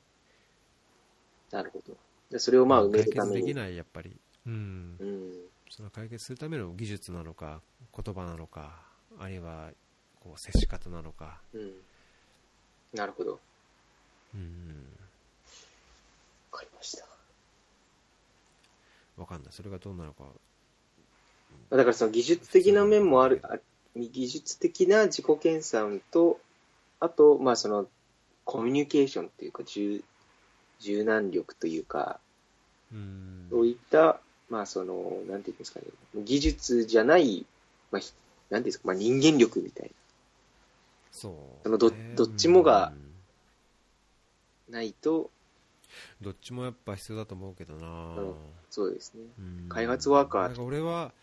[1.51, 1.97] なるほど。
[2.29, 3.41] でそれをまあ埋め解るために。
[3.41, 4.15] 決できないやっぱり、
[4.45, 5.49] うんう、ん。
[5.69, 7.61] その解決するための技術なのか
[7.95, 8.71] 言葉なのか
[9.19, 9.71] あるいは
[10.19, 11.71] こう接し方なのか、うん。
[12.93, 13.31] なるほど。
[13.33, 13.37] わ
[14.35, 14.85] うん、
[16.51, 17.16] かりました。
[19.17, 19.51] わかんない。
[19.51, 20.25] それがどうなのか。
[21.69, 23.57] だからその技術的な面もある、あ
[23.95, 26.39] 技術的な自己研鑽と、
[26.99, 27.87] あと、まあその、
[28.45, 30.03] コミュニケーションっていうか、柔
[30.79, 32.19] 柔軟力というか、
[32.93, 33.47] うん。
[33.49, 35.87] そういった、まあその、なんていうんですかね、
[36.23, 37.45] 技術じゃない、
[37.91, 38.13] まあ、ひ
[38.49, 39.91] なんていうんですか、まあ人間力みたい
[41.11, 42.93] そうそのどねどっちもが
[44.69, 45.31] ないと、
[46.21, 48.35] どっちもやっぱ必要だと思うけどな、ん
[48.69, 49.23] そうですね。
[49.39, 49.69] うん。
[49.69, 50.63] 開発ワーカー。
[50.63, 51.13] 俺は、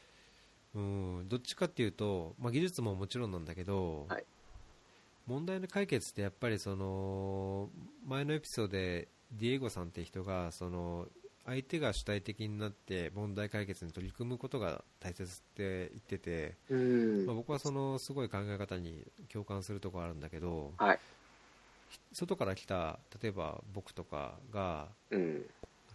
[0.75, 4.25] うん、どっちかっていうと、まあ、技術ももちろんなんだけど、はい。
[5.27, 7.71] 問題の解決ってやっぱりその
[8.07, 11.07] 前のエピソードでディエゴさんって人がその
[11.47, 17.27] 相手が主体的になって問題解決に取り組むことが大切って言ってて、うん。
[17.27, 20.99] まあ、僕はそのすごい考え方に共感するところあるんだけど、はい
[22.13, 25.45] 外から来た例えば僕とかがうん。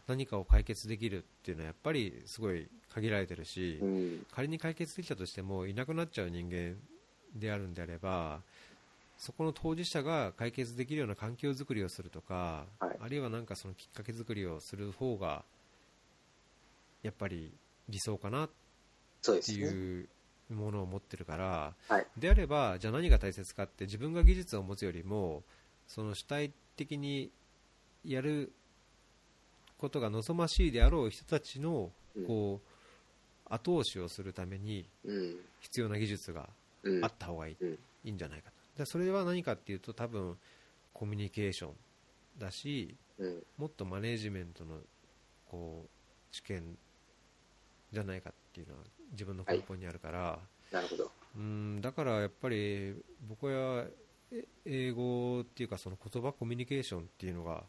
[0.07, 4.25] 何かを解決できるっていうのはやっぱりすごい限られてるし、うん。
[4.31, 6.75] 仮に解決できたとしてもいなくなっちゃう人間
[7.35, 8.39] であるんであれば
[9.19, 12.97] そこの当事者が解決できるような環境づくりをするとか、はい。
[13.01, 15.43] あるいはなんかそのきっかけづくりをする方が
[17.03, 17.51] やっぱり
[17.87, 18.53] 理想かなって。
[19.51, 20.07] いう
[20.49, 22.07] ものを持ってるから、はい。
[22.17, 25.43] であればじゃあ何が大切かって自分が技術を持つよりも
[25.89, 27.31] その主体的に
[28.05, 28.53] やる
[29.77, 32.25] ことが望ましいであろう人たちのうん。
[32.25, 32.69] こう
[33.51, 35.35] 後押しをするためにうん。
[35.59, 36.47] 必要な技術が
[36.83, 37.71] うんあった方がいい,、うん。
[37.73, 38.57] いいんじゃないかと。
[38.77, 40.37] でそれは何かっていうと多分
[40.93, 41.73] コミュニケーション
[42.37, 43.43] だしうん。
[43.57, 44.77] もっとマネージメントの
[45.49, 46.77] こう知見
[47.91, 48.79] じゃないかっていうのは
[49.11, 50.39] 自分の根本にあるから、
[50.71, 51.11] なるほど。
[51.35, 52.93] うんだからやっぱり
[53.27, 53.91] 僕はえ
[54.65, 57.63] 英語っていうかその言葉コミュニケーションっていうのが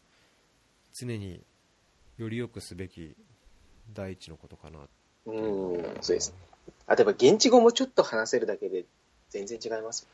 [0.93, 1.41] 常に
[2.17, 3.15] より良くすべき
[3.93, 4.79] 第一のことかな
[5.25, 6.37] うん、そうですね。
[6.87, 8.85] あ、例えば現地語もちょっと話せるだけで
[9.29, 10.07] 全然違います。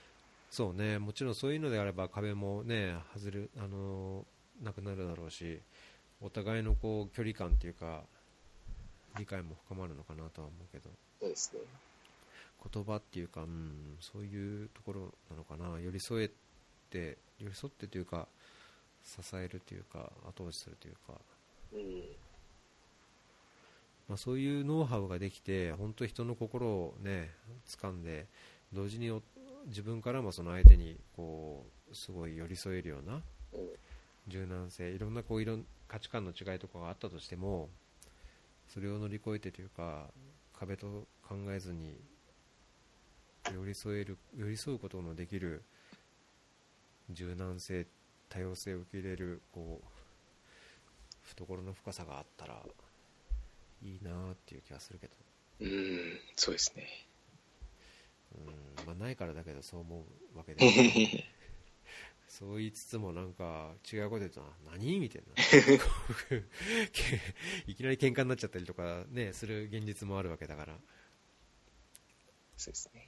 [0.49, 4.25] そうねもちろんそういうのであれば壁もね外れあの
[4.61, 5.59] なくなるだろうし
[6.21, 8.03] お互いのこう距離感っていうか
[9.17, 10.89] 理解も深まるのかなとは思うけど
[11.19, 11.59] そうですね。
[12.71, 15.79] 言葉っていうか、うん、そういうところなのかな。
[15.79, 16.31] 寄り添え
[16.89, 18.27] て寄り添ってというか
[19.03, 21.13] 支えるというか後押しするというか、
[21.73, 21.79] うん。
[24.09, 27.31] まあ、そういうノウハウができて本当人の心をね
[27.67, 28.25] 掴んで
[28.73, 29.21] 同時にお
[29.67, 33.21] 自分からもその相手にこうすごい寄り添えるような
[33.53, 33.69] うん。
[34.27, 37.69] 柔軟性いろんなこういろん価値観の違いとかがあったとしても
[38.67, 40.07] それを乗り越えてというか
[40.57, 41.95] 壁と考えずに
[43.53, 45.63] 寄り添える寄り添うことのできる
[47.09, 47.87] 柔軟性
[48.29, 49.87] 多様性を受け入れるこう
[51.23, 52.61] 懐の深さがあったら
[53.81, 55.13] いいなっていう気がするけど、
[55.61, 56.87] うん、そうですね。
[58.35, 60.03] うんまあ、ないからだけどそう思
[60.35, 60.59] うわけで
[62.27, 64.99] そう言いつつもなんか違うこと言うと何？
[64.99, 65.33] みたいな。
[67.67, 70.77] いきなり喧嘩になっちゃったりとかねする現実もあるわけだから。
[72.57, 73.07] そうですね。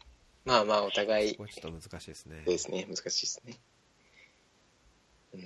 [0.49, 3.59] まあまあ、お互いちょっと難しいですねですね、難しいですね。
[5.35, 5.41] うん。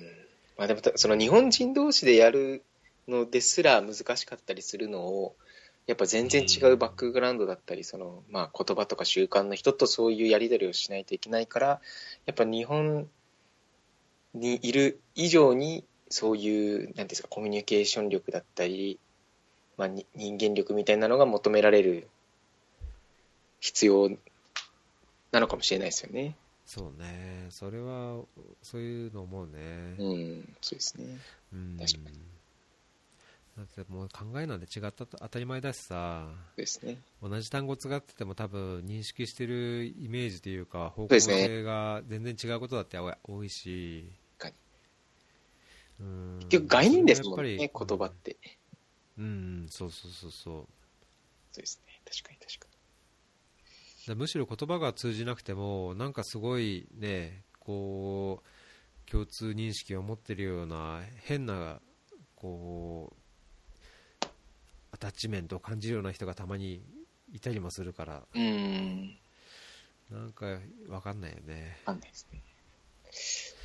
[0.58, 2.64] まあでも、たその日本人同士でやる
[3.10, 5.36] のですら難しかったりするのを、
[5.88, 11.82] やっぱ全然違うバックグラウンドだったり、その、まあ言葉とか習慣の人とそういうやり取りをしないといけないから、
[12.26, 13.10] やっぱ日本
[14.34, 19.02] にいる以上に、そういう、なんていうんですか、コミュニケーション力だったり、
[19.76, 22.08] まあに人間力みたいなのが求められる
[23.60, 24.10] 必要
[25.34, 26.38] なのかもしれないですよね。
[26.64, 27.48] そうね。
[27.50, 28.22] それは
[28.62, 29.96] そういうの思うね。
[29.98, 31.18] うん、そうですね。
[31.52, 31.78] うん。
[31.78, 32.20] 確かに。
[33.58, 36.28] だってもう考えなんて違ったと当たり前だしさ。
[36.84, 36.98] ね。
[37.22, 44.12] 同じ単語使ってても多分認識してるイメージというか方向性が全然違うことだって多いし。
[44.38, 44.58] 確か
[46.00, 46.40] うん。
[46.42, 48.38] 結局概念ですもんね、言葉って。
[49.18, 49.28] うん、う
[49.66, 50.68] んそうそうそうそう。
[51.52, 52.02] そうですね。
[52.06, 52.73] 確かに確かだ
[54.16, 61.80] むしろ言葉が通じなくてもなんかすごいねこう共通認識を持ってるような変な
[62.36, 63.14] こ
[64.22, 64.26] う
[64.92, 66.82] アタッチメントを感じるような人がたまに
[67.32, 69.18] いたりもするからに。
[70.12, 70.46] うん、なんか
[70.90, 72.42] わかんないよねわかんないですね。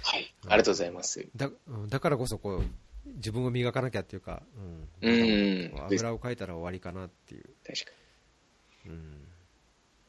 [0.04, 1.26] はい、ありがとうございます。
[1.36, 2.62] だうんだからこそこう
[3.16, 7.90] 自分を磨かなきゃっていうか、うんうん油をかいたら終わりかなっていう、確か
[8.86, 8.90] に。
[8.92, 9.28] うん、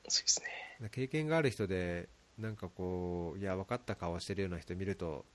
[0.10, 0.41] そうです
[0.82, 0.89] ね。
[0.91, 5.26] 経験がある人でなんかこういや分かった顔してるような人見ると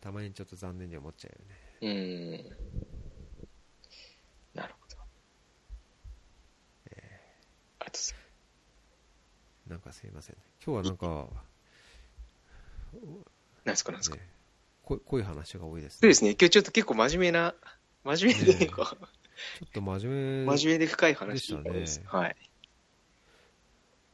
[0.00, 3.52] たまにちょっと残念に思っちゃうよねうん。
[4.54, 4.96] なるほど。
[5.00, 5.04] あ
[7.84, 8.14] りがとうございます。
[9.68, 11.06] なんかすいません今日はなんか、
[13.64, 14.16] なんですか、なんですか。
[14.16, 14.22] ね、
[14.82, 16.30] こ濃い話が多いですねそうですね。
[16.30, 17.54] 今日ちょっと結構真面目な、
[18.04, 18.96] 真面目で、こうちょ
[19.66, 21.38] っと真面目真面目で深い話で
[21.84, 22.06] したね。
[22.06, 22.36] はい。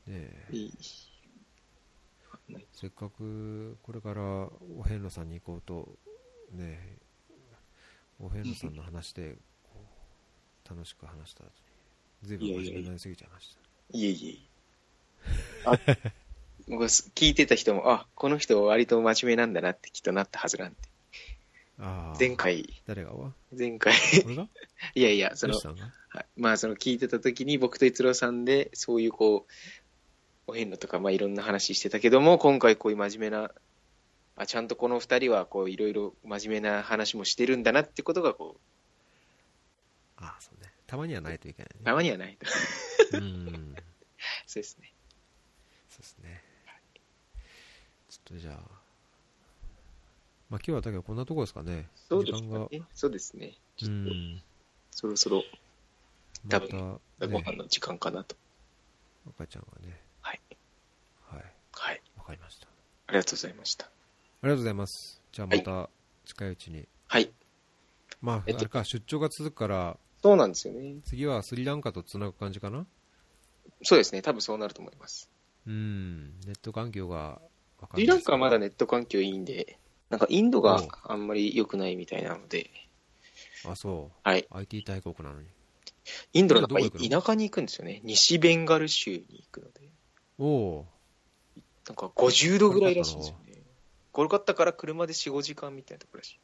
[0.08, 0.72] ねいい。
[2.72, 4.22] せっかくこれから
[4.78, 5.88] お遍路さんに行こうと
[6.52, 6.96] ね
[8.18, 9.36] お遍路さんの話で
[10.68, 11.44] 楽しく話した
[12.22, 14.48] ずいぶん真面目になりすぎちゃいましたいえいえ。
[15.64, 15.78] あ
[16.68, 20.76] 僕聞いてた人も、あ、この人割と真面目なんだなってきっとなったはずなんで。
[22.18, 22.36] 前。
[22.36, 23.12] 回、誰が？
[23.14, 23.94] わ前回、
[24.94, 29.52] いやいや、そのはいまあその聞いてた時に僕と逸郎さんで、そういうこう、
[30.48, 33.50] お遍路とかまあいろんな話してたけども、今回こういう真面目な、
[34.34, 38.60] あちゃんとこの二人はこういろいろ真面目な話もしてるんだなってことがこう、
[40.16, 40.72] ああ、そうね。
[40.86, 41.84] たまにはないといけないね。
[41.84, 42.38] たまにはない
[43.12, 43.18] と。
[43.18, 43.76] うん。
[44.48, 44.92] そうですね。
[45.90, 46.42] そうですね。
[48.08, 48.54] ちょっとじゃあ、
[50.48, 51.90] まあ今日はだけどこんなところですかね。
[52.08, 52.66] そうです時間が。
[52.68, 52.82] かね。
[52.94, 53.58] そうですね。
[53.76, 54.42] ちうょっと、ん。
[54.92, 55.44] そろそろ
[56.48, 58.34] 多分ね、ご飯の時間かなと。
[59.28, 59.82] 赤ちゃんはい。
[59.82, 59.90] はい。
[59.90, 60.00] はい。
[60.00, 60.07] わ
[62.28, 62.66] かりました。
[63.06, 63.86] ありがとうございました。
[63.86, 63.88] あ
[64.42, 65.22] りがとうございます。
[65.32, 65.90] じゃあまた
[66.26, 66.86] 近いうちに。
[67.06, 67.30] はい。
[68.20, 70.96] まあ、えっとあれか、出張が続くから、そうなんですよね。
[71.04, 72.86] 次はスリランカとつなぐ感じかな？
[73.82, 74.20] そうですね。
[74.20, 75.30] 多分そうなると思います。
[75.66, 76.40] うん。
[76.40, 77.40] ネット環境が
[77.94, 78.66] スリランカはまだね。
[78.66, 79.78] ネット環境いいんで、
[80.10, 82.70] なんかインドがあんまり良くないみたいなので、
[83.66, 84.28] あ、そう。
[84.28, 84.46] はい。
[84.50, 85.48] IT 大国なのに。
[86.32, 87.20] インドのなんかどこ行くの？
[87.20, 88.00] 田舎に行くんですよね。
[88.02, 89.88] 西ベンガル州に行くので、
[90.38, 90.86] おお
[91.88, 93.62] なんか50度ぐらいらしいんですよね。
[94.12, 96.40] コルカッタから車で4、5時間みたいなところらしい。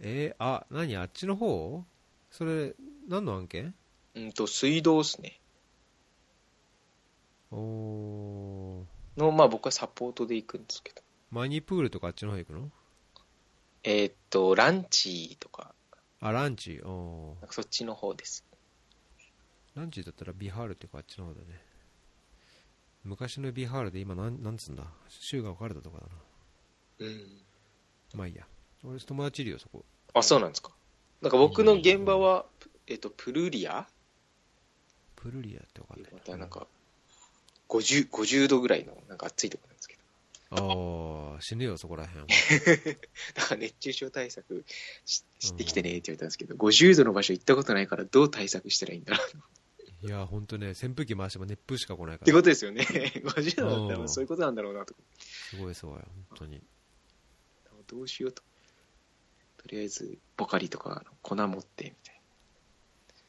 [0.00, 0.96] えー、あ、何？
[0.96, 1.84] あっちの方？
[2.30, 2.74] それ、
[3.08, 3.74] 何の案件？
[4.14, 5.40] うんと、水道ですね。
[7.50, 11.02] おおの、まあ僕はサポートで行くんですけど。
[11.30, 12.70] マニプールとかあっちの方行くの？
[13.84, 15.74] えーっと、ランチとか、
[16.20, 16.80] あ、ランチ。
[16.84, 18.44] おおなんかそっちの方です。
[19.74, 21.67] ランチだったらビハールっていうかあっちの方だね。
[23.08, 24.84] 昔のビハールで今なん、なんつうんだ？
[25.08, 26.12] 州が分かれたとこだな。
[27.00, 27.42] うん。
[28.14, 28.46] まあいいや。
[28.84, 29.84] 俺友達いるよ、そこ。
[30.14, 30.70] あ、そうなんですか。
[31.20, 32.46] なんか僕の現場は、
[32.86, 33.86] えーっと、プルリア？
[35.16, 36.66] プルリアって分かんないまたなんか、
[37.68, 39.96] 50、50度ぐらいの、なんか暑いところなんですけ
[40.50, 41.34] ど。
[41.34, 42.26] ああ、死ぬよ、そこらへ ん。
[43.34, 44.64] だから熱中症対策
[45.04, 49.28] ししてきてねって言われたんですけど、50度の場所行ったことないからどう対策したらいいんだろう
[50.02, 52.24] いや、ほんとね、扇風機回しても熱風しか来ないから。
[52.24, 52.82] ってことですよね。
[52.84, 54.94] 50度だったうんらそういうことなんだろうなと。
[55.18, 56.62] すごいすごい、本当に。
[57.88, 58.42] どうしようと。
[59.56, 62.20] とりあえず、ポカリとか粉持ってみたい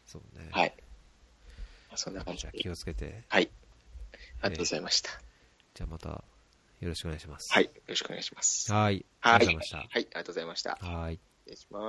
[0.06, 0.50] そうね。
[0.52, 0.58] な。
[0.60, 0.74] はい。
[1.88, 3.24] まあそんな感じ気をつけて。
[3.30, 3.50] はい。
[4.42, 5.10] ありがとうございました。
[5.74, 6.24] じゃあまた、よ
[6.90, 7.52] ろしくお願いします。
[7.54, 7.66] はい。
[7.66, 8.72] よろしくお願いします。
[8.72, 9.06] はい。
[9.22, 9.36] はい。
[9.36, 9.78] ありがとうございました。
[9.78, 9.88] はい。
[9.94, 10.78] ありがとうございました。
[10.82, 11.20] はい。
[11.46, 11.89] 失礼しま